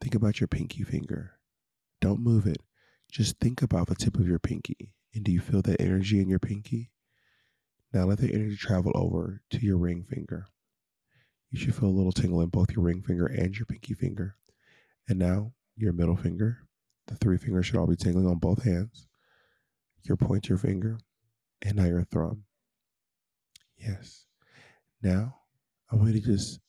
[0.00, 1.34] Think about your pinky finger.
[2.04, 2.60] Don't move it.
[3.10, 4.92] Just think about the tip of your pinky.
[5.14, 6.90] And do you feel that energy in your pinky?
[7.94, 10.44] Now let the energy travel over to your ring finger.
[11.50, 14.36] You should feel a little tingle in both your ring finger and your pinky finger.
[15.08, 16.58] And now your middle finger.
[17.06, 19.06] The three fingers should all be tingling on both hands.
[20.02, 20.98] Your pointer finger,
[21.62, 22.44] and now your thumb.
[23.78, 24.26] Yes.
[25.02, 25.36] Now
[25.90, 26.60] I want you to just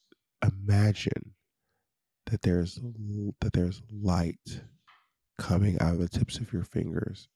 [0.42, 1.34] imagine
[2.24, 2.80] that there's
[3.42, 4.62] that there's light
[5.38, 7.28] coming out of the tips of your fingers,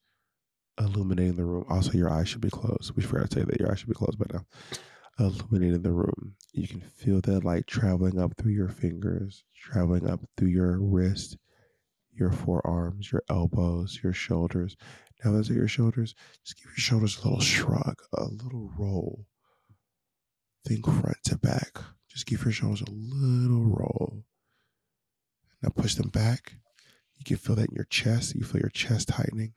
[0.79, 1.65] illuminating the room.
[1.69, 2.95] Also, your eyes should be closed.
[2.97, 4.45] We forgot to say that your eyes should be closed by now.
[5.19, 6.35] Illuminating the room.
[6.53, 11.37] You can feel that light traveling up through your fingers, traveling up through your wrist,
[12.13, 14.77] your forearms, your elbows, your shoulders.
[15.23, 16.15] Now, those are your shoulders.
[16.45, 19.27] Just give your shoulders a little shrug, a little roll.
[20.67, 21.79] Think front to back.
[22.09, 24.25] Just give your shoulders a little roll.
[25.63, 26.55] Now push them back.
[27.21, 28.35] You can feel that in your chest.
[28.35, 29.53] You feel your chest tightening.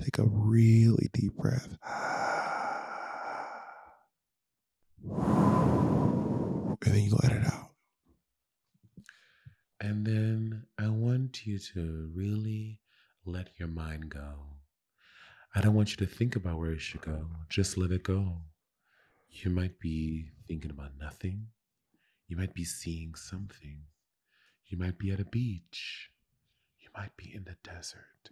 [0.00, 1.76] Take a really deep breath.
[6.84, 7.70] And then you let it out.
[9.80, 12.80] And then I want you to really
[13.24, 14.34] let your mind go.
[15.54, 17.26] I don't want you to think about where it should go.
[17.48, 18.38] Just let it go.
[19.30, 21.46] You might be thinking about nothing.
[22.26, 23.82] You might be seeing something.
[24.66, 26.10] You might be at a beach.
[26.96, 28.30] Might be in the desert.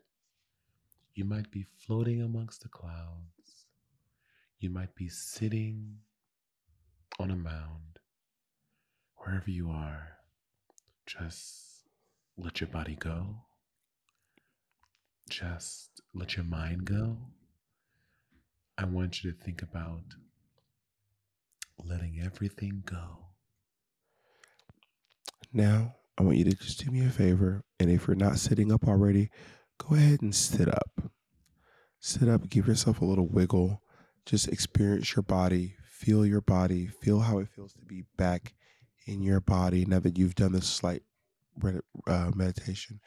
[1.14, 3.66] You might be floating amongst the clouds.
[4.58, 5.98] You might be sitting
[7.18, 7.98] on a mound.
[9.16, 10.18] Wherever you are,
[11.06, 11.84] just
[12.36, 13.36] let your body go.
[15.28, 17.16] Just let your mind go.
[18.78, 20.04] I want you to think about
[21.78, 23.26] letting everything go.
[25.52, 27.62] Now, I want you to just do me a favor.
[27.78, 29.30] And if you're not sitting up already,
[29.78, 31.02] go ahead and sit up.
[31.98, 33.82] Sit up, give yourself a little wiggle.
[34.26, 38.54] Just experience your body, feel your body, feel how it feels to be back
[39.06, 41.02] in your body now that you've done this slight
[42.06, 43.00] uh, meditation.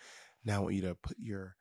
[0.43, 1.56] Now, I want you to put your,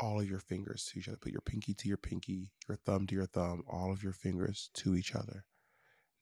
[0.00, 1.18] all of your fingers to each other.
[1.18, 4.70] Put your pinky to your pinky, your thumb to your thumb, all of your fingers
[4.74, 5.44] to each other.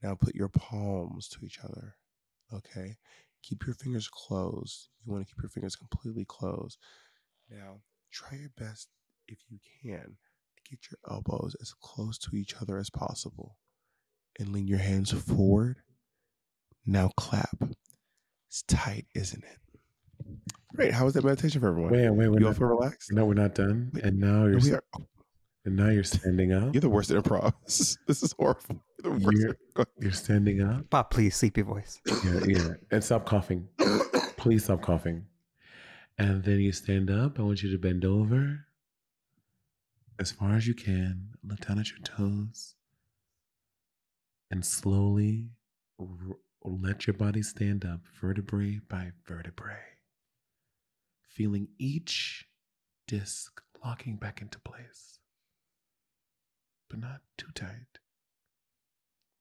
[0.02, 1.96] Now, put your palms to each other.
[2.52, 2.96] Okay
[3.48, 4.88] keep your fingers closed.
[5.04, 6.78] You want to keep your fingers completely closed.
[7.50, 7.80] Now,
[8.10, 8.88] try your best
[9.28, 10.16] if you can
[10.56, 13.56] to get your elbows as close to each other as possible
[14.38, 15.76] and lean your hands forward.
[16.84, 17.56] Now clap.
[18.48, 19.58] It's tight, isn't it?
[20.74, 20.92] Great.
[20.92, 21.92] How was that meditation for everyone?
[21.92, 22.40] Wait, wait, wait.
[22.40, 23.12] You all feel relaxed?
[23.12, 23.92] No, we're not done.
[24.02, 25.06] And now you're we are- oh,
[25.66, 26.72] and now you're standing up.
[26.72, 27.52] You're the worst at improv.
[27.64, 28.82] This is, this is horrible.
[29.02, 29.38] You're the worst.
[29.76, 30.88] You're, you're standing up.
[30.88, 32.00] Bob, please, sleepy voice.
[32.06, 32.68] Yeah, yeah.
[32.92, 33.68] And stop coughing.
[34.36, 35.26] Please stop coughing.
[36.18, 37.40] And then you stand up.
[37.40, 38.66] I want you to bend over
[40.20, 41.30] as far as you can.
[41.44, 42.74] Look down at your toes.
[44.52, 45.48] And slowly
[45.98, 49.74] r- let your body stand up vertebrae by vertebrae,
[51.28, 52.46] feeling each
[53.08, 55.15] disc locking back into place,
[56.88, 57.98] but not too tight.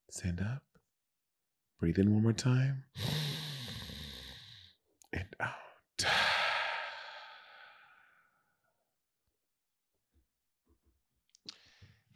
[0.10, 0.64] Stand up.
[1.80, 2.84] Breathe in one more time.
[5.12, 5.52] And out.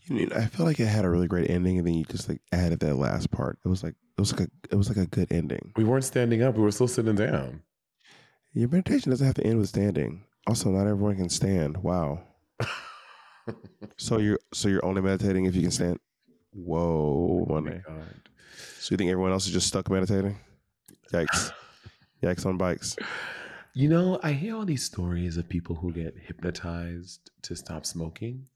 [0.09, 2.27] You mean I feel like it had a really great ending, and then you just
[2.27, 3.59] like added that last part.
[3.63, 5.71] It was like it was like a it was like a good ending.
[5.75, 7.61] We weren't standing up, we were still sitting down.
[8.53, 10.23] Your meditation doesn't have to end with standing.
[10.47, 11.77] Also, not everyone can stand.
[11.83, 12.23] Wow.
[13.97, 15.99] so you're so you're only meditating if you can stand.
[16.51, 17.71] Whoa, Oh my.
[17.71, 18.29] God.
[18.79, 20.37] So you think everyone else is just stuck meditating?
[21.13, 21.51] Yikes!
[22.23, 22.95] Yikes on bikes.
[23.73, 28.47] You know, I hear all these stories of people who get hypnotized to stop smoking,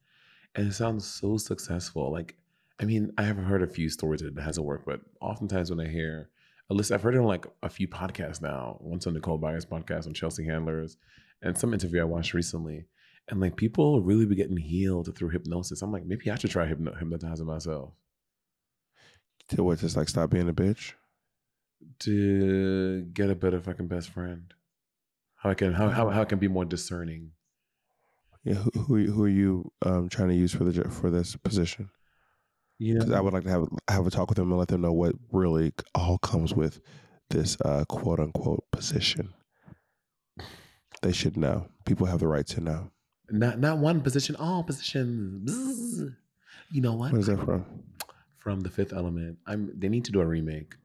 [0.55, 2.11] and it sounds so successful.
[2.11, 2.35] Like,
[2.81, 5.79] I mean, I have heard a few stories that it hasn't worked, but oftentimes when
[5.79, 6.29] I hear
[6.69, 8.77] a list, I've heard it on like a few podcasts now.
[8.81, 10.97] Once on Nicole Byer's podcast on Chelsea Handlers,
[11.41, 12.85] and some interview I watched recently.
[13.29, 15.81] And like people really be getting healed through hypnosis.
[15.81, 17.91] I'm like, maybe I should try hypno- hypnotizing myself
[19.49, 19.79] To what?
[19.79, 20.93] Just like stop being a bitch.
[21.99, 24.53] to get a better fucking best friend.
[25.35, 27.31] How I can how how, how I can be more discerning.
[28.43, 28.55] Yeah.
[28.55, 31.35] Who who, are you- who are you um, trying to use for the for this
[31.37, 31.89] position?
[32.79, 34.81] You Because I would like to have have a talk with them and let them
[34.81, 36.81] know what really all comes with
[37.29, 39.33] this uh, quote unquote position.
[41.01, 41.67] They should know.
[41.85, 42.91] People have the right to know.
[43.29, 45.49] Not not one position, all positions.
[45.49, 46.15] Bzzz.
[46.71, 47.11] You know what?
[47.11, 47.65] What is that from?
[48.39, 49.37] From the Fifth Element.
[49.47, 49.71] I'm.
[49.77, 50.75] They need to do a remake.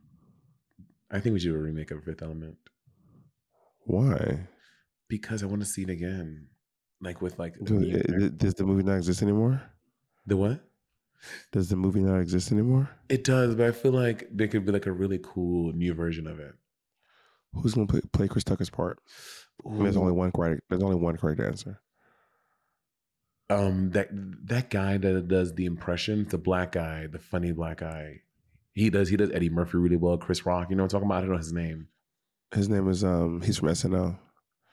[1.10, 2.56] I think we should do a remake of Fifth Element
[3.84, 4.46] Why?
[5.08, 6.48] because I want to see it again,
[7.00, 9.62] like with like Do- Does the movie not exist anymore?
[10.26, 10.60] the what?
[11.50, 12.90] Does the movie not exist anymore?
[13.08, 16.26] It does, but I feel like there could be like a really cool new version
[16.26, 16.54] of it.
[17.54, 18.98] Who's gonna play, play Chris Tucker's part?
[19.66, 20.60] I mean, there's only one correct.
[20.68, 21.80] There's only one correct answer.
[23.50, 28.20] Um, that that guy that does the impressions, the black guy, the funny black guy.
[28.74, 29.08] He does.
[29.08, 30.18] He does Eddie Murphy really well.
[30.18, 30.68] Chris Rock.
[30.70, 31.18] You know what I'm talking about?
[31.18, 31.88] I don't know his name.
[32.54, 33.40] His name is um.
[33.42, 34.18] He's from SNL.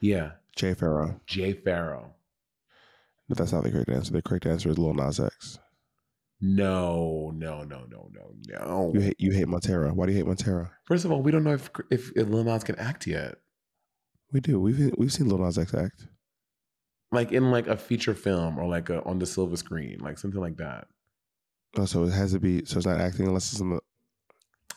[0.00, 1.20] Yeah, Jay Pharoah.
[1.26, 2.10] Jay Pharoah.
[3.28, 4.12] But that's not the correct answer.
[4.12, 5.58] The correct answer is Lil Nas X.
[6.40, 8.92] No, no, no, no, no, no.
[8.94, 9.92] You hate you hate Montero.
[9.94, 10.70] Why do you hate Montero?
[10.84, 13.36] First of all, we don't know if if, if Lil Nas can act yet.
[14.32, 14.60] We do.
[14.60, 16.06] We've we've seen Lil Nas X act.
[17.16, 20.40] Like in like a feature film or like a, on the silver screen, like something
[20.40, 20.86] like that.
[21.78, 22.64] Oh, so it has to be.
[22.66, 23.80] So it's not acting unless it's some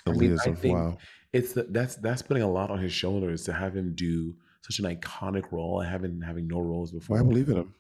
[0.08, 0.38] I mean.
[0.40, 0.98] I think wow.
[1.34, 4.80] it's the, that's that's putting a lot on his shoulders to have him do such
[4.80, 7.16] an iconic role and having having no roles before.
[7.16, 7.76] Well, I believe in him.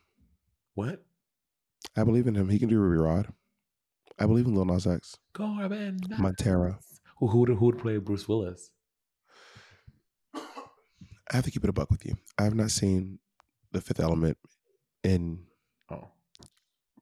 [0.76, 1.05] What?
[1.95, 2.49] I believe in him.
[2.49, 3.34] He can do Ruby Rod.
[4.20, 5.16] I believe in Lil Nas X.
[5.34, 6.20] Korben.
[6.20, 6.80] Montero.
[7.20, 8.72] Who who would, who would play Bruce Willis?
[11.32, 12.18] I have to keep it a buck with you.
[12.38, 13.20] I have not seen
[13.72, 14.38] The Fifth Element
[15.04, 15.44] in
[15.92, 16.10] Oh,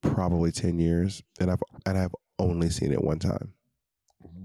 [0.01, 3.53] probably ten years, and I've and I've only seen it one time.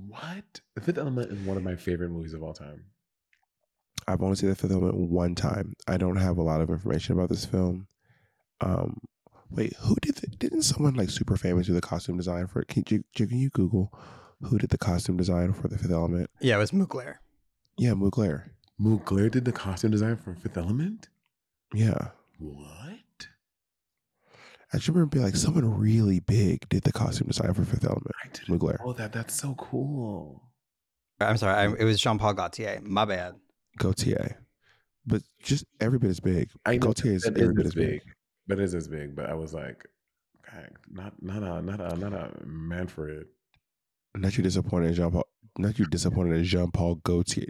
[0.08, 0.60] what?
[0.74, 2.84] The Fifth Element is one of my favorite movies of all time.
[4.08, 5.74] I've only seen The Fifth Element one time.
[5.86, 7.86] I don't have a lot of information about this film.
[8.60, 8.98] Um,
[9.50, 10.16] wait, who did?
[10.16, 12.68] The, didn't someone like super famous do the costume design for it?
[12.68, 13.92] Can you, can you Google
[14.42, 16.30] who did the costume design for The Fifth Element?
[16.40, 17.16] Yeah, it was Mugler.
[17.78, 18.50] Yeah, Mugler.
[18.80, 21.08] Mugler did the costume design for Fifth Element.
[21.74, 22.08] Yeah,
[22.38, 22.98] What?
[24.72, 25.38] I just remember being like hmm.
[25.38, 28.10] someone really big did the costume design for Fifth Element.
[28.24, 28.78] I didn't Mugler.
[28.84, 29.12] know that.
[29.12, 30.42] That's so cool.
[31.20, 32.80] I'm sorry, I, it was Jean Paul Gaultier.
[32.82, 33.34] My bad.
[33.78, 34.38] Gaultier.
[35.06, 36.48] But just every bit as big.
[36.64, 37.90] I know Gaultier is every is bit as as big.
[37.90, 38.02] big.
[38.48, 39.14] That is as big.
[39.14, 39.86] But I was like,
[40.90, 43.26] not not a not a not a Manfred.
[44.14, 45.26] Not you disappointed in Jean Paul.
[45.58, 47.46] Not you disappointed in Jean Paul Gaultier.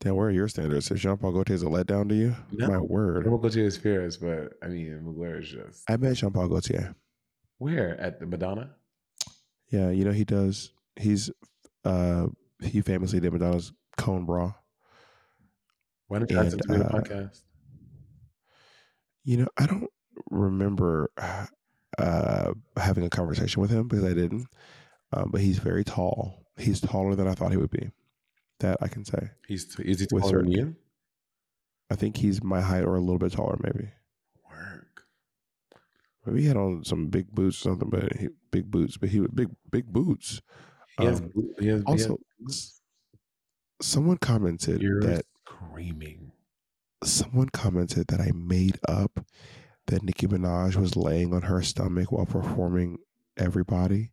[0.00, 0.90] Then where are your standards?
[0.90, 2.68] If Jean Paul Gaultier is a letdown to you, No.
[2.68, 3.26] my word.
[3.26, 6.48] We'll go to his fears, but I mean, Mugler is just I met Jean Paul
[6.48, 6.94] Gaultier.
[7.58, 8.74] where at the Madonna.
[9.70, 10.72] Yeah, you know he does.
[10.96, 11.30] He's
[11.84, 12.26] uh
[12.62, 14.52] he famously did Madonna's cone bra.
[16.08, 17.40] Why don't you him to the uh, podcast?
[19.24, 19.90] You know, I don't
[20.30, 21.10] remember
[21.98, 24.46] uh having a conversation with him because I didn't.
[25.12, 26.44] Um, but he's very tall.
[26.58, 27.90] He's taller than I thought he would be.
[28.60, 29.30] That I can say.
[29.46, 30.76] He's is he taller than you?
[31.90, 33.90] I think he's my height or a little bit taller, maybe.
[34.50, 35.02] Work.
[36.24, 38.96] Maybe he had on some big boots or something, but he, big boots.
[38.96, 40.40] But he was big, big boots.
[40.98, 42.18] He has, Um, he has he has also,
[43.80, 46.32] someone commented that screaming.
[47.04, 49.24] someone commented that I made up
[49.86, 52.98] that Nicki Minaj was laying on her stomach while performing
[53.38, 54.12] Everybody,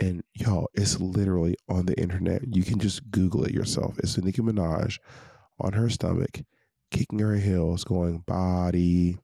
[0.00, 2.42] And y'all, it's literally on the internet.
[2.54, 3.98] You can just Google it yourself.
[3.98, 4.98] It's Nicki Minaj
[5.60, 6.40] on her stomach,
[6.90, 9.18] kicking her heels, going body,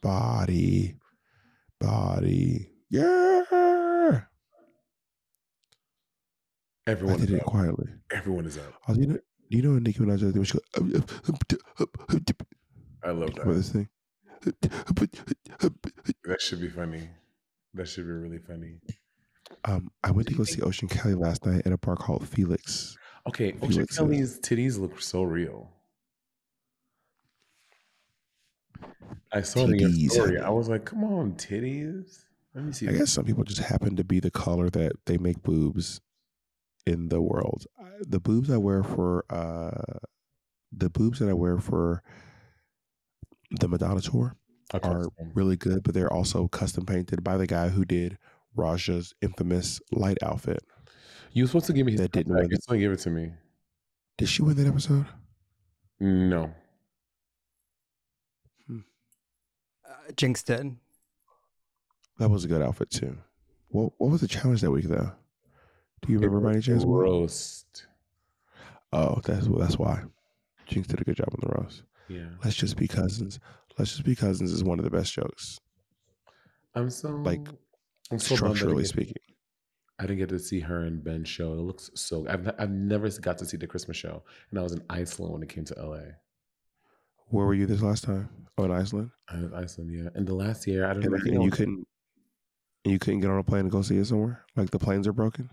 [0.00, 0.94] body,
[1.78, 2.70] body.
[2.88, 4.22] Yeah.
[6.86, 7.46] Everyone I did is it up.
[7.46, 7.88] quietly.
[8.10, 8.72] Everyone is up.
[8.88, 9.18] Oh, do you know?
[9.50, 10.62] Do you know Nicki Minaj does when she goes?
[13.04, 13.46] I love that.
[13.46, 13.88] this thing.
[16.24, 17.10] That should be funny.
[17.74, 18.78] That should be really funny.
[19.64, 22.96] Um, I went to go see Ocean Kelly last night at a bar called Felix.
[23.28, 25.70] Okay, Ocean Felix is- Kelly's titties look so real.
[29.32, 30.38] I saw your story.
[30.38, 32.24] I was like, "Come on, titties."
[32.54, 32.88] Let me see.
[32.88, 36.00] I guess some people just happen to be the color that they make boobs
[36.86, 37.66] in the world.
[38.00, 39.98] The boobs I wear for uh
[40.72, 42.02] the boobs that I wear for
[43.50, 44.36] the Madonna tour
[44.72, 48.18] Okay, are really good, but they're also custom painted by the guy who did
[48.56, 50.62] Raja's infamous light outfit.
[51.32, 52.42] You were supposed to give me his that didn't contact.
[52.44, 52.50] win.
[52.50, 53.32] You're supposed to give it to me.
[54.18, 55.06] Did she win that episode?
[56.00, 56.52] No.
[58.68, 60.76] Uh, Jinx did.
[62.18, 63.16] That was a good outfit too.
[63.68, 65.12] What what was the challenge that week though?
[66.02, 66.84] Do you remember by any chance?
[66.84, 67.86] Roast.
[68.92, 70.02] Oh, that's that's why.
[70.66, 71.82] Jinx did a good job on the roast.
[72.08, 72.28] Yeah.
[72.44, 73.38] Let's just be cousins.
[73.78, 75.60] Let's just be cousins is one of the best jokes.
[76.74, 77.48] I'm so Like,
[78.10, 79.14] I'm so bummed structurally speaking.
[79.98, 81.52] I didn't get to see her and Ben's show.
[81.52, 82.26] It looks so.
[82.28, 85.42] I've I've never got to see the Christmas show, and I was in Iceland when
[85.42, 86.00] it came to LA.
[87.28, 88.28] Where were you this last time?
[88.58, 89.10] Oh, in Iceland.
[89.28, 90.08] I was Iceland, yeah.
[90.14, 91.32] And the last year, I don't And, know.
[91.34, 91.86] and you couldn't.
[92.84, 94.44] And you couldn't get on a plane and go see it somewhere.
[94.56, 95.50] Like the planes are broken.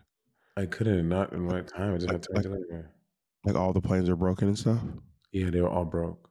[0.55, 1.07] I couldn't.
[1.09, 1.93] Not in my time.
[1.93, 2.91] I just had time to go anywhere.
[3.45, 4.79] Like all the planes are broken and stuff.
[5.33, 6.29] Yeah, they were all broke.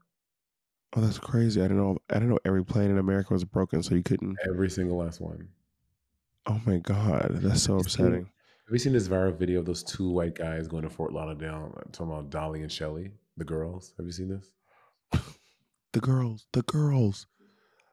[0.96, 1.60] Oh, that's crazy.
[1.60, 1.98] I didn't know.
[2.10, 4.36] I didn't know every plane in America was broken, so you couldn't.
[4.48, 5.48] Every single last one.
[6.46, 8.24] Oh my god, that's so Have you seen- upsetting.
[8.66, 11.72] Have you seen this viral video of those two white guys going to Fort Lauderdale
[11.76, 13.94] uh, talking about Dolly and Shelly, the girls?
[13.96, 14.50] Have you seen this?
[15.92, 17.26] The girls, the girls.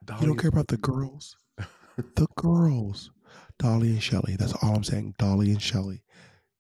[0.03, 1.37] Dolly You don't care about the girls.
[1.95, 3.11] the girls.
[3.57, 4.35] Dolly and Shelly.
[4.37, 5.15] That's all I'm saying.
[5.17, 6.01] Dolly and Shelly.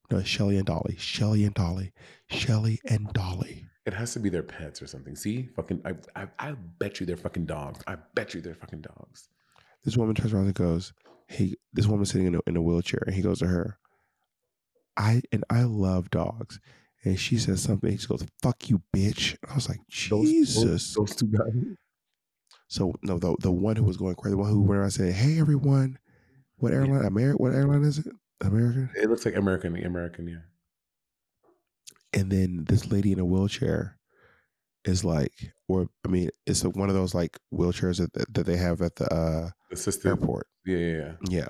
[0.09, 0.95] No, Shelly and Dolly.
[0.97, 1.91] Shelly and Dolly.
[2.29, 3.65] Shelly and Dolly.
[3.85, 5.17] It has to be their pets or something.
[5.17, 7.81] See, fucking, I, I, I bet you they're fucking dogs.
[7.87, 9.27] I bet you they're fucking dogs.
[9.83, 10.93] This woman turns around and goes,
[11.27, 13.77] "Hey, this woman sitting in a, in a wheelchair," and he goes to her,
[14.97, 16.59] "I and I love dogs."
[17.05, 17.97] And she says something.
[17.97, 20.63] She goes, "Fuck you, bitch." I was like, Jesus.
[20.63, 21.77] those, those two guys.
[22.67, 25.13] So no, the the one who was going crazy, the one who went around said,
[25.13, 25.99] "Hey, everyone,
[26.57, 27.05] what airline?
[27.05, 28.07] Amer- What airline is it?
[28.41, 30.37] American." It looks like American, American, yeah.
[32.13, 33.97] and then this lady in a wheelchair
[34.85, 35.33] is like,
[35.67, 39.13] or I mean, it's one of those like wheelchairs that that, they have at the
[39.13, 40.07] uh, Assisted.
[40.07, 40.47] airport.
[40.65, 41.13] Yeah, yeah, yeah.
[41.29, 41.47] Yeah,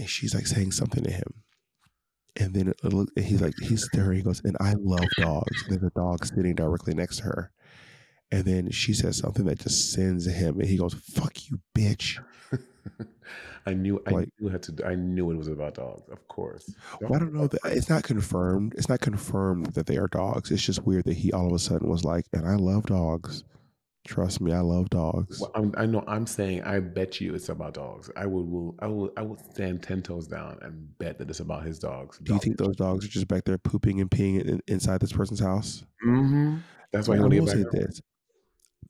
[0.00, 1.42] and she's like saying something to him,
[2.36, 4.12] and then it look, and he's like, he's there.
[4.12, 5.62] He goes, and I love dogs.
[5.62, 7.52] And there's a dog sitting directly next to her,
[8.34, 12.18] and then she says something that just sends him, and he goes, "Fuck you, bitch."
[13.66, 14.84] I knew, I knew had to.
[14.84, 16.74] I knew it was about dogs, of course.
[17.00, 18.74] Well, I don't know that it's not confirmed.
[18.76, 20.50] It's not confirmed that they are dogs.
[20.50, 23.44] It's just weird that he all of a sudden was like, and I love dogs.
[24.04, 25.40] Trust me, I love dogs.
[25.40, 26.02] Well, I'm, I know.
[26.08, 26.64] I'm saying.
[26.64, 28.10] I bet you it's about dogs.
[28.16, 28.46] I would.
[28.46, 28.74] Will.
[28.80, 29.12] I will.
[29.16, 32.18] I would stand ten toes down and bet that it's about his dogs.
[32.18, 35.12] Do you think those dogs are just back there pooping and peeing in, inside this
[35.12, 35.84] person's house?
[36.04, 36.56] Mm-hmm.
[36.92, 37.72] That's why I want to will get say back.
[37.72, 38.02] this: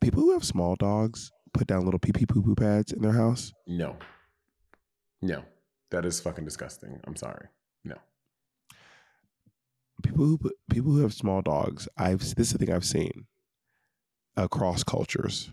[0.01, 3.13] people who have small dogs put down little pee pee poo poo pads in their
[3.13, 3.53] house.
[3.67, 3.97] No.
[5.23, 5.43] No.
[5.91, 7.01] That is fucking disgusting.
[7.05, 7.49] I'm sorry.
[7.85, 7.97] No.
[10.03, 13.27] People who put, people who have small dogs, I've this is the thing I've seen
[14.37, 15.51] across cultures,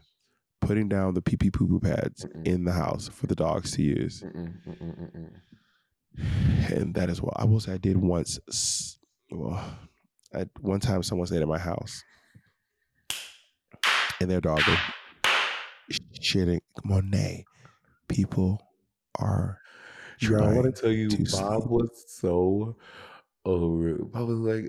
[0.59, 3.83] putting down the pee pee poo poo pads in the house for the dogs to
[3.83, 4.23] use.
[4.23, 6.71] Mm-mm, mm-mm, mm-mm.
[6.71, 7.73] and that is what I will say.
[7.73, 8.97] I did once.
[9.29, 9.63] Well,
[10.33, 12.03] at one time, someone stayed at my house,
[14.21, 14.61] and their dog
[16.19, 16.61] shitting.
[16.83, 17.45] Monet,
[18.07, 18.61] people
[19.19, 19.59] are.
[20.19, 21.69] Yo, I want to tell you, Bob sleep.
[21.69, 22.75] was so
[23.43, 23.95] over.
[23.95, 24.65] Bob was like,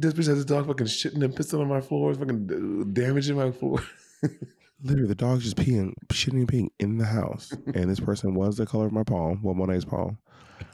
[0.00, 3.36] this bitch has his dog fucking shitting and pissing on my floors, fucking uh, damaging
[3.36, 3.82] my floor.
[4.84, 8.56] Literally, the dog's just peeing, shitting and peeing in the house, and this person was
[8.56, 10.18] the color of my palm, well, Monet's palm.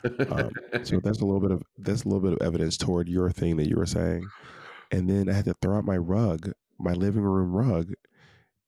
[0.05, 0.51] Um,
[0.83, 3.57] so that's a little bit of that's a little bit of evidence toward your thing
[3.57, 4.29] that you were saying.
[4.91, 7.93] And then I had to throw out my rug, my living room rug,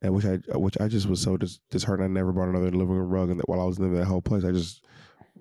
[0.02, 2.04] and which I which I just was so dis- disheartened.
[2.04, 4.06] I never bought another living room rug, and that while I was living in that
[4.06, 4.84] whole place, I just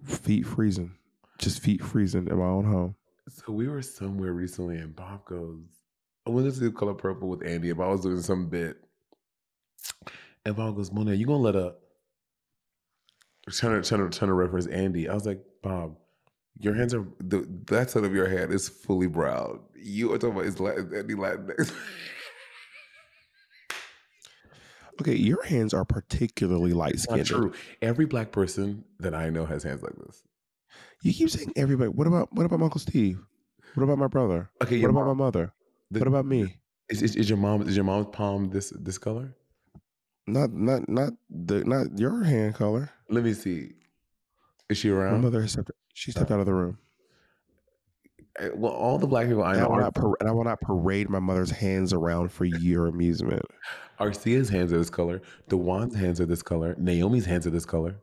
[0.04, 0.96] feet freezing,
[1.40, 2.96] just feet freezing in my own home.
[3.30, 5.64] So we were somewhere recently, and Bob goes,
[6.28, 7.70] "I went to do Color Purple with Andy.
[7.70, 8.78] If I was doing some bit,
[10.46, 11.82] and Bob goes, Monet, you gonna let up?"
[13.50, 15.08] Trying to trying to trying to reference Andy.
[15.08, 15.98] I was like, Bob,
[16.58, 19.60] Your hands are the that side of your hand is fully brown.
[19.76, 21.72] You are talking about is Latin, any Latinx.
[25.02, 27.26] Okay, your hands are particularly light skinned.
[27.26, 27.54] true.
[27.82, 30.24] Every black person that I know has hands like this.
[31.02, 31.90] You keep saying everybody.
[31.90, 33.20] What about what about my Uncle Steve?
[33.76, 34.50] What about my brother?
[34.64, 35.54] Okay, What about mom- my mother?
[35.92, 36.58] the- what about me?
[36.90, 39.36] Is, is, is your mom is your mom's palm this this color?
[40.28, 42.92] Not not not the not your hand color.
[43.10, 43.74] Let me see.
[44.70, 45.14] Is she around?
[45.14, 45.72] My mother has stepped.
[45.94, 46.36] She stepped oh.
[46.36, 46.78] out of the room.
[48.40, 50.30] Uh, Well, all the black people I And I, know will are, not par- and
[50.30, 53.44] I will not parade my mother's hands around for your amusement.
[54.00, 55.22] Arcia's hands are this color.
[55.48, 56.76] Dewan's hands are this color.
[56.78, 57.96] Naomi's hands are this color.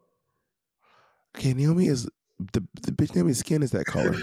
[1.37, 2.05] Okay, Naomi is
[2.53, 3.15] the the bitch.
[3.15, 4.13] Naomi's skin is that color.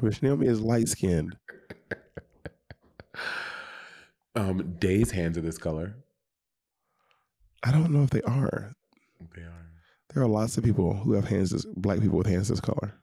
[0.00, 1.36] Bitch, Naomi is light skinned.
[4.36, 5.96] um, Day's hands are this color.
[7.62, 8.72] I don't know if they are.
[9.34, 9.66] They are.
[10.12, 12.94] There are lots of people who have hands this black people with hands this color.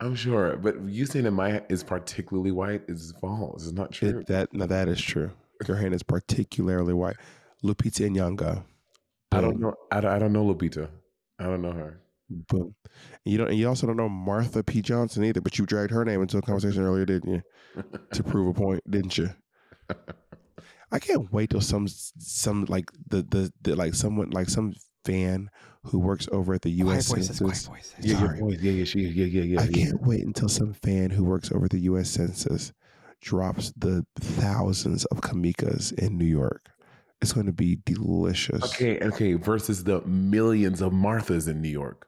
[0.00, 3.64] I'm sure, but you saying that my is particularly white is false.
[3.64, 4.20] It's not true.
[4.20, 5.30] It, that now that is true.
[5.66, 7.16] Your hand is particularly white.
[7.62, 8.64] Lupita Nyong'o.
[9.32, 9.74] I don't know.
[9.90, 10.88] I don't, I don't know Lupita.
[11.38, 12.00] I don't know her.
[12.28, 12.74] Boom.
[13.24, 13.48] And you don't.
[13.48, 14.82] And you also don't know Marsha P.
[14.82, 15.40] Johnson either.
[15.40, 17.42] But you dragged her name into a conversation earlier, didn't you?
[18.12, 19.30] to prove a point, didn't you?
[20.90, 24.74] I can't wait till some some like the the, the like someone like some
[25.04, 25.50] fan
[25.84, 27.08] who works over at the U.S.
[27.08, 27.66] Quiet voices, quiet Census.
[27.68, 27.94] voices.
[28.00, 28.40] Yeah, Sorry.
[28.40, 28.58] voice.
[28.60, 29.60] Yeah, yeah, she, yeah, yeah, yeah.
[29.60, 29.84] I yeah.
[29.86, 32.10] can't wait until some fan who works over the U.S.
[32.10, 32.72] Census
[33.20, 36.70] drops the thousands of Kamikas in New York.
[37.20, 38.62] It's going to be delicious.
[38.64, 39.34] Okay, okay.
[39.34, 42.06] Versus the millions of Marthas in New York.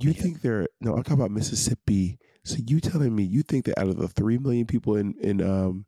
[0.00, 0.94] You think they're no?
[0.94, 2.18] I'm talking about Mississippi.
[2.44, 5.40] So you telling me you think that out of the three million people in in
[5.40, 5.86] um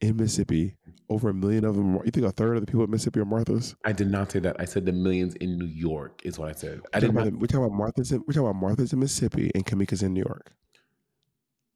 [0.00, 0.76] in Mississippi,
[1.08, 3.24] over a million of them, you think a third of the people in Mississippi are
[3.24, 3.74] Marthas?
[3.84, 4.56] I did not say that.
[4.58, 6.80] I said the millions in New York is what I said.
[6.92, 7.26] I We're talking, not.
[7.28, 8.12] about, we're talking about Martha's.
[8.12, 10.52] In, we're talking about Martha's in Mississippi and Kamika's in New York.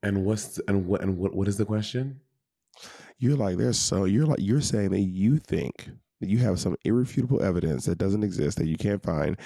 [0.02, 2.20] And what's and what and what what is the question?
[3.18, 5.90] You're like there's so you're like you're saying that you think
[6.20, 9.36] that you have some irrefutable evidence that doesn't exist that you can't find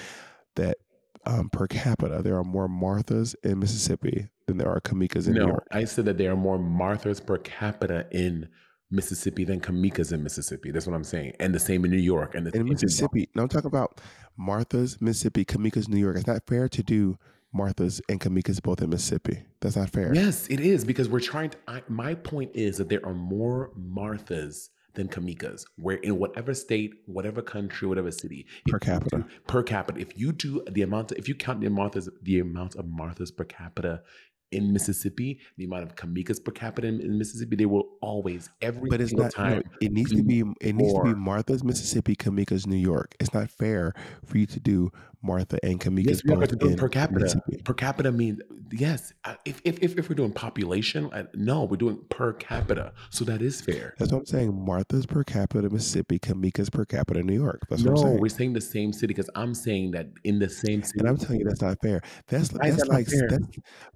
[0.55, 0.77] that
[1.25, 5.39] um, per capita there are more Marthas in Mississippi than there are Kamikas in New
[5.41, 5.67] No, York.
[5.71, 8.47] I said that there are more Marthas per capita in
[8.91, 10.71] Mississippi than Kamikas in Mississippi.
[10.71, 11.33] That's what I'm saying.
[11.39, 12.35] And the same in New York.
[12.35, 13.29] And the in Mississippi.
[13.35, 13.99] No, I'm talking about
[14.37, 16.17] Martha's, Mississippi, Kamika's, New York.
[16.17, 17.17] It's not fair to do
[17.53, 19.43] Martha's and Kamika's both in Mississippi.
[19.61, 20.13] That's not fair.
[20.13, 21.57] Yes, it is because we're trying to.
[21.67, 26.93] I, my point is that there are more Marthas than Kamikas, where in whatever state,
[27.05, 29.17] whatever country, whatever city, Per capita.
[29.17, 29.99] do- per capita.
[29.99, 33.35] If you do the amount, of, if you count the Marthas, the amount of Marthas
[33.35, 34.03] per capita
[34.51, 38.89] in Mississippi, the amount of Kamikas per capita in, in Mississippi, they will always every
[38.89, 39.33] But it's single not.
[39.33, 39.51] time.
[39.57, 40.43] no, it needs to be.
[40.61, 41.13] It needs to be.
[41.15, 43.15] Martha's, Mississippi, Kamika's, New York.
[43.19, 43.93] It's not fair
[44.25, 44.91] for you to do
[45.25, 47.19] Martha and Kamika's Yes, both in per capita.
[47.19, 47.57] Mississippi.
[47.63, 49.13] Per capita means yes.
[49.43, 52.93] If if if, if we're doing population, uh, no, we're doing per capita.
[53.09, 53.95] So that is fair.
[53.97, 54.65] That's what I'm saying.
[54.65, 57.61] Martha's per capita, Mississippi, Kamika's per capita, New York.
[57.69, 58.21] That's what no, I'm saying.
[58.21, 60.99] we're saying the same city because I'm saying that in the same city.
[60.99, 62.01] And I'm telling you, that's not fair.
[62.27, 63.47] That's Why that's that like that's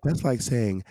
[0.03, 0.83] that's like saying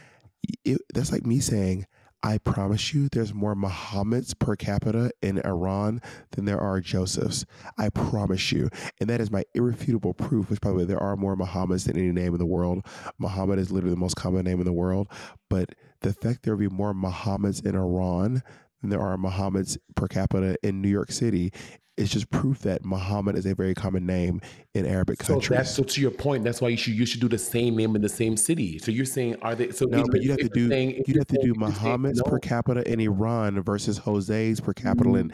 [0.64, 1.86] it, that's like me saying
[2.22, 6.00] I promise you, there's more Muhammad's per capita in Iran
[6.32, 7.46] than there are Josephs.
[7.78, 10.50] I promise you, and that is my irrefutable proof.
[10.50, 12.84] Which, by the way, there are more Muhammads than any name in the world.
[13.18, 15.08] Muhammad is literally the most common name in the world.
[15.48, 18.42] But the fact there will be more Muhammads in Iran
[18.80, 21.52] than there are Muhammads per capita in New York City
[21.96, 24.40] It's just proof that Muhammad is a very common name
[24.72, 25.56] in Arabic so countries.
[25.58, 26.44] that's so to your point.
[26.44, 28.78] That's why you should you should do the same name in the same city.
[28.78, 29.72] So you're saying are they?
[29.72, 31.54] So No, but you'd have to do saying- you'd you're have to do if you're
[31.54, 35.18] saying- Muhammad's per capita in Iran versus Jose's per capita mm.
[35.18, 35.32] in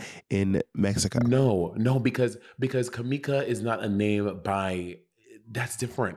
[0.55, 1.19] in Mexico.
[1.27, 5.01] No, no, because because Kamika is not a name by
[5.51, 6.17] that's different.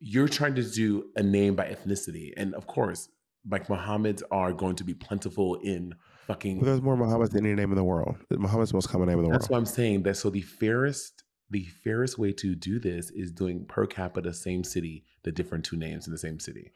[0.00, 3.08] You're trying to do a name by ethnicity, and of course,
[3.48, 5.94] like Muhammad's are going to be plentiful in
[6.26, 6.60] fucking.
[6.60, 8.16] There's more Muhammads than any name in the world.
[8.30, 9.42] Muhammad's the most common name in the That's world.
[9.42, 10.02] That's what I'm saying.
[10.04, 14.64] That so the fairest the fairest way to do this is doing per capita same
[14.64, 16.72] city, the different two names in the same city.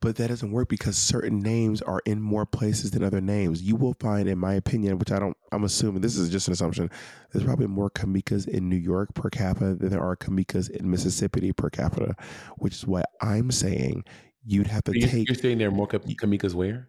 [0.00, 3.62] But that doesn't work because certain names are in more places than other names.
[3.62, 6.52] You will find, in my opinion, which I don't, I'm assuming this is just an
[6.52, 6.90] assumption,
[7.32, 11.52] there's probably more Kamikas in New York per capita than there are Kamikas in Mississippi
[11.52, 12.14] per capita,
[12.58, 14.04] which is what I'm saying.
[14.46, 16.88] You'd have to You're, take you're saying there are more Ka- Kamikas where?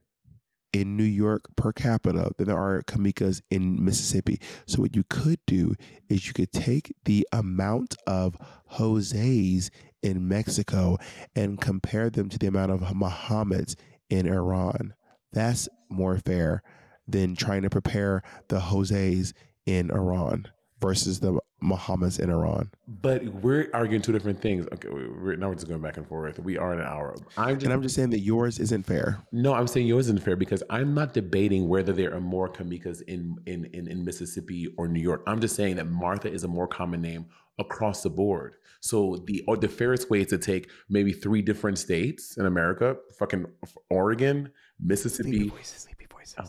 [0.74, 4.40] in New York per capita than there are Kamikas in Mississippi.
[4.68, 5.74] So what you could do
[6.10, 9.72] is you could take the amount of Jose's
[10.04, 10.98] in Mexico
[11.36, 13.76] and compare them to the amount of Muhammad's
[14.10, 14.94] in Iran.
[15.32, 16.62] That's more fair
[17.08, 19.34] than trying to prepare the Jose's
[19.66, 20.48] in Iran.
[20.82, 22.70] Versus the Mohammeds in Iran.
[23.02, 24.68] But we're arguing two different things.
[24.74, 26.38] Okay, we're, now we're just going back and forth.
[26.40, 27.16] We are in an hour.
[27.36, 29.18] I'm just, And I'm just saying that yours isn't fair.
[29.32, 33.02] no, I'm saying yours isn't fair because I'm not debating whether there are more Kamikas
[33.08, 35.24] in, in in in Mississippi or New York.
[35.26, 37.26] I'm just saying that Martha is a more common name
[37.58, 38.56] across the board.
[38.80, 42.98] So the or the fairest way is to take maybe three different states in America,
[43.18, 43.48] fucking
[43.90, 45.52] Oregon, Mississippi.
[45.64, 46.38] Sleepy voices.
[46.40, 46.46] Oh,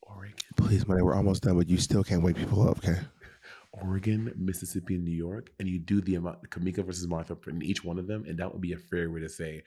[0.00, 2.98] Oregon, Please, money, we're almost done, but you still can't wake people up, okay?
[3.72, 7.84] Oregon, Mississippi, and New York, and you do the amount Kamika versus Martha in each
[7.84, 9.62] one of them, and that would be a fair way to say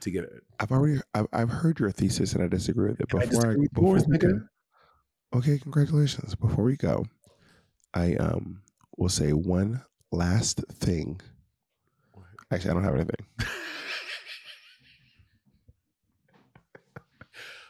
[0.00, 0.42] to get it.
[0.58, 3.08] I've already I've, I've heard your thesis and I disagree with it.
[3.14, 4.40] I Before disagree with before we go-
[5.34, 6.34] okay, congratulations.
[6.34, 7.04] Before we go,
[7.94, 8.62] I um
[8.96, 9.82] will say one
[10.12, 11.20] last thing.
[12.50, 13.26] Actually, I don't have anything.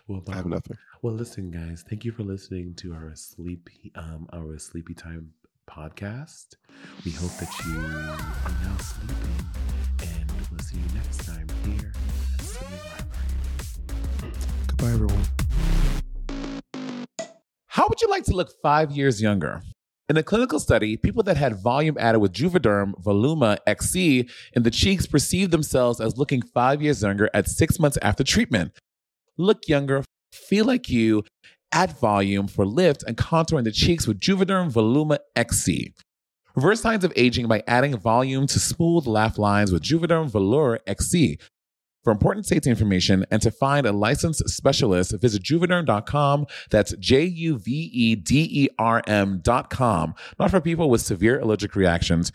[0.08, 0.76] Well, I have nothing.
[1.02, 1.84] well, listen, guys.
[1.88, 5.32] Thank you for listening to our sleepy, um, our sleepy time
[5.70, 6.56] podcast.
[7.04, 9.46] We hope that you are now sleeping,
[10.02, 11.92] and we'll see you next time here
[12.38, 12.80] at Sibling
[14.20, 14.32] Rivalry.
[14.66, 15.24] Goodbye, everyone.
[17.66, 19.62] How would you like to look five years younger?
[20.08, 24.70] In a clinical study, people that had volume added with Juvederm Voluma XC in the
[24.70, 28.72] cheeks perceived themselves as looking five years younger at six months after treatment.
[29.38, 30.02] Look younger,
[30.32, 31.22] feel like you,
[31.72, 35.94] add volume for lift and contour in the cheeks with Juvederm Voluma XC.
[36.56, 41.38] Reverse signs of aging by adding volume to smooth laugh lines with Juvederm Vollure XC.
[42.02, 46.46] For important safety information and to find a licensed specialist, visit juvederm.com.
[46.70, 50.14] That's J U V E D E R M.com.
[50.38, 52.32] Not for people with severe allergic reactions,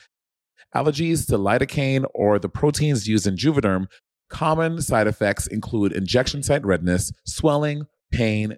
[0.76, 3.88] allergies to lidocaine, or the proteins used in Juvederm.
[4.30, 8.58] Common side effects include injection site redness, swelling, pain,